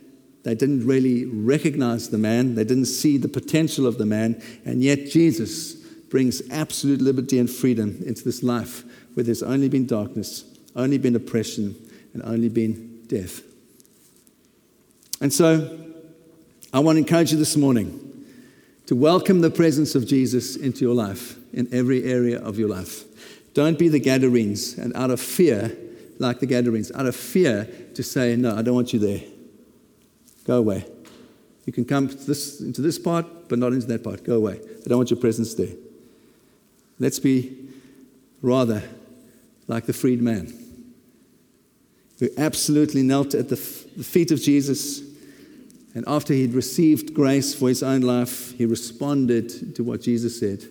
they 0.45 0.55
didn't 0.55 0.87
really 0.87 1.24
recognize 1.24 2.11
the 2.11 2.18
man, 2.18 2.55
they 2.55 2.62
didn't 2.62 2.85
see 2.85 3.16
the 3.16 3.26
potential 3.26 3.85
of 3.85 3.99
the 3.99 4.07
man, 4.07 4.41
and 4.64 4.81
yet 4.81 5.07
Jesus 5.07 5.78
brings 6.11 6.42
absolute 6.50 7.00
liberty 7.00 7.38
and 7.38 7.50
freedom 7.50 8.02
into 8.06 8.24
this 8.24 8.42
life 8.42 8.84
where 9.14 9.24
there's 9.24 9.42
only 9.42 9.68
been 9.68 9.86
darkness, 9.86 10.44
only 10.76 10.98
been 10.98 11.16
oppression, 11.16 11.74
and 12.14 12.22
only 12.22 12.48
been 12.48 13.02
death. 13.06 13.42
And 15.20 15.32
so, 15.32 15.86
I 16.72 16.80
want 16.80 16.96
to 16.96 17.00
encourage 17.00 17.32
you 17.32 17.38
this 17.38 17.56
morning 17.56 18.04
to 18.86 18.94
welcome 18.94 19.40
the 19.40 19.50
presence 19.50 19.94
of 19.94 20.06
Jesus 20.06 20.56
into 20.56 20.84
your 20.84 20.94
life 20.94 21.36
in 21.52 21.68
every 21.72 22.04
area 22.04 22.38
of 22.40 22.59
your 22.59 22.68
life. 22.68 23.04
Don't 23.54 23.78
be 23.78 23.88
the 23.88 23.98
Gadarenes 23.98 24.78
and 24.78 24.94
out 24.94 25.11
of 25.11 25.20
fear, 25.20 25.76
like 26.18 26.40
the 26.40 26.46
Gadarenes, 26.46 26.92
out 26.92 27.06
of 27.06 27.16
fear 27.16 27.68
to 27.94 28.02
say, 28.02 28.36
No, 28.36 28.56
I 28.56 28.62
don't 28.62 28.74
want 28.74 28.92
you 28.92 28.98
there. 28.98 29.20
Go 30.44 30.59
away. 30.59 30.86
You 31.66 31.72
can 31.72 31.84
come 31.84 32.06
this, 32.06 32.61
into 32.61 32.80
this 32.80 32.98
part, 32.98 33.26
but 33.48 33.59
not 33.59 33.72
into 33.72 33.86
that 33.88 34.02
part. 34.04 34.24
Go 34.24 34.36
away. 34.36 34.54
I 34.54 34.88
don't 34.88 34.98
want 34.98 35.11
your 35.11 35.20
presence 35.20 35.54
there. 35.54 35.74
Let's 36.99 37.18
be 37.18 37.68
rather 38.42 38.82
like 39.66 39.86
the 39.86 39.92
freed 39.92 40.22
man 40.22 40.53
who 42.18 42.28
absolutely 42.36 43.03
knelt 43.03 43.34
at 43.34 43.49
the, 43.49 43.57
feet 43.57 44.30
of 44.30 44.40
Jesus 44.40 45.03
and 45.94 46.05
after 46.07 46.32
he'd 46.32 46.55
received 46.55 47.14
grace 47.14 47.55
for 47.55 47.68
his 47.68 47.82
own 47.82 48.03
life, 48.03 48.53
he 48.53 48.66
responded 48.66 49.74
to 49.74 49.82
what 49.82 50.03
Jesus 50.03 50.38
said. 50.38 50.64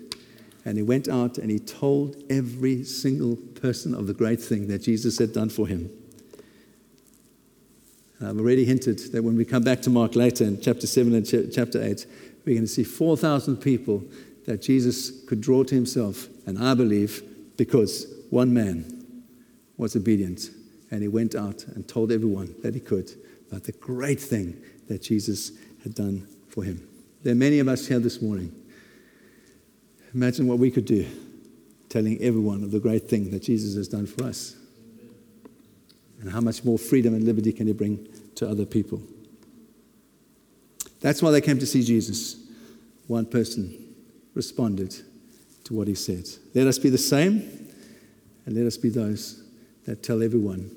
And 0.64 0.78
he 0.78 0.84
went 0.84 1.10
out 1.10 1.38
and 1.38 1.50
he 1.50 1.60
told 1.60 2.24
every 2.30 2.84
single 2.84 3.36
person 3.36 3.94
of 3.94 4.08
the 4.08 4.14
great 4.14 4.42
thing 4.42 4.68
that 4.68 4.80
Jesus 4.80 5.18
had 5.18 5.34
done 5.34 5.50
for 5.50 5.68
him. 5.68 5.90
I've 8.22 8.40
already 8.40 8.66
hinted 8.66 9.00
that 9.12 9.24
when 9.24 9.36
we 9.36 9.46
come 9.46 9.64
back 9.64 9.82
to 9.84 9.90
Mark 9.90 10.16
later 10.16 10.44
in 10.44 10.60
chapter 10.60 10.88
7 10.88 11.14
and 11.14 11.26
ch- 11.26 11.54
chapter 11.54 11.84
8, 11.84 12.06
we're 12.46 12.56
going 12.56 12.66
to 12.66 12.68
see 12.68 12.84
4,000 12.84 13.58
people 13.58 14.04
that 14.48 14.62
Jesus 14.62 15.24
could 15.26 15.42
draw 15.42 15.64
to 15.64 15.76
himself. 15.76 16.28
And 16.48 16.58
I 16.58 16.74
believe 16.74 17.22
because 17.58 18.08
one 18.32 18.54
man 18.54 19.24
was 19.78 19.96
obedient 19.96 20.50
and 20.90 21.02
he 21.02 21.08
went 21.08 21.36
out 21.36 21.66
and 21.66 21.88
told 21.88 22.12
everyone 22.12 22.56
that 22.64 22.74
he 22.74 22.80
could 22.80 23.12
about 23.52 23.66
the 23.66 23.74
great 23.74 24.20
thing 24.20 24.60
that 24.88 25.04
Jesus 25.04 25.52
had 25.84 25.94
done 25.94 26.28
for 26.48 26.64
him. 26.64 26.88
There 27.24 27.34
are 27.34 27.36
many 27.36 27.60
of 27.60 27.68
us 27.68 27.86
here 27.86 28.00
this 28.00 28.22
morning. 28.22 28.56
Imagine 30.14 30.48
what 30.48 30.60
we 30.60 30.72
could 30.72 30.86
do 30.86 31.06
telling 31.90 32.22
everyone 32.22 32.64
of 32.64 32.72
the 32.72 32.80
great 32.80 33.10
thing 33.10 33.32
that 33.32 33.44
Jesus 33.44 33.76
has 33.76 33.88
done 33.88 34.08
for 34.08 34.24
us. 34.24 34.56
And 36.22 36.32
how 36.32 36.42
much 36.42 36.64
more 36.64 36.78
freedom 36.78 37.14
and 37.14 37.26
liberty 37.26 37.52
can 37.52 37.68
he 37.68 37.74
bring 37.74 38.08
to 38.36 38.50
other 38.50 38.66
people? 38.66 39.02
That's 41.02 41.22
why 41.22 41.32
they 41.32 41.42
came 41.42 41.60
to 41.60 41.68
see 41.68 41.84
Jesus. 41.84 42.38
One 43.08 43.26
person 43.26 43.87
responded 44.38 44.96
to 45.66 45.74
what 45.74 45.88
he 45.88 45.96
said. 45.96 46.24
Let 46.54 46.68
us 46.68 46.80
be 46.80 46.90
the 46.90 46.98
same, 46.98 47.42
and 48.46 48.56
let 48.56 48.66
us 48.66 48.78
be 48.78 48.90
those 48.90 49.44
that 49.86 50.04
tell 50.04 50.24
everyone 50.24 50.72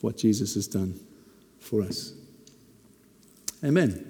what 0.00 0.16
Jesus 0.16 0.54
has 0.54 0.66
done 0.66 0.98
for 1.58 1.82
us. 1.82 2.14
Amen. 3.62 4.09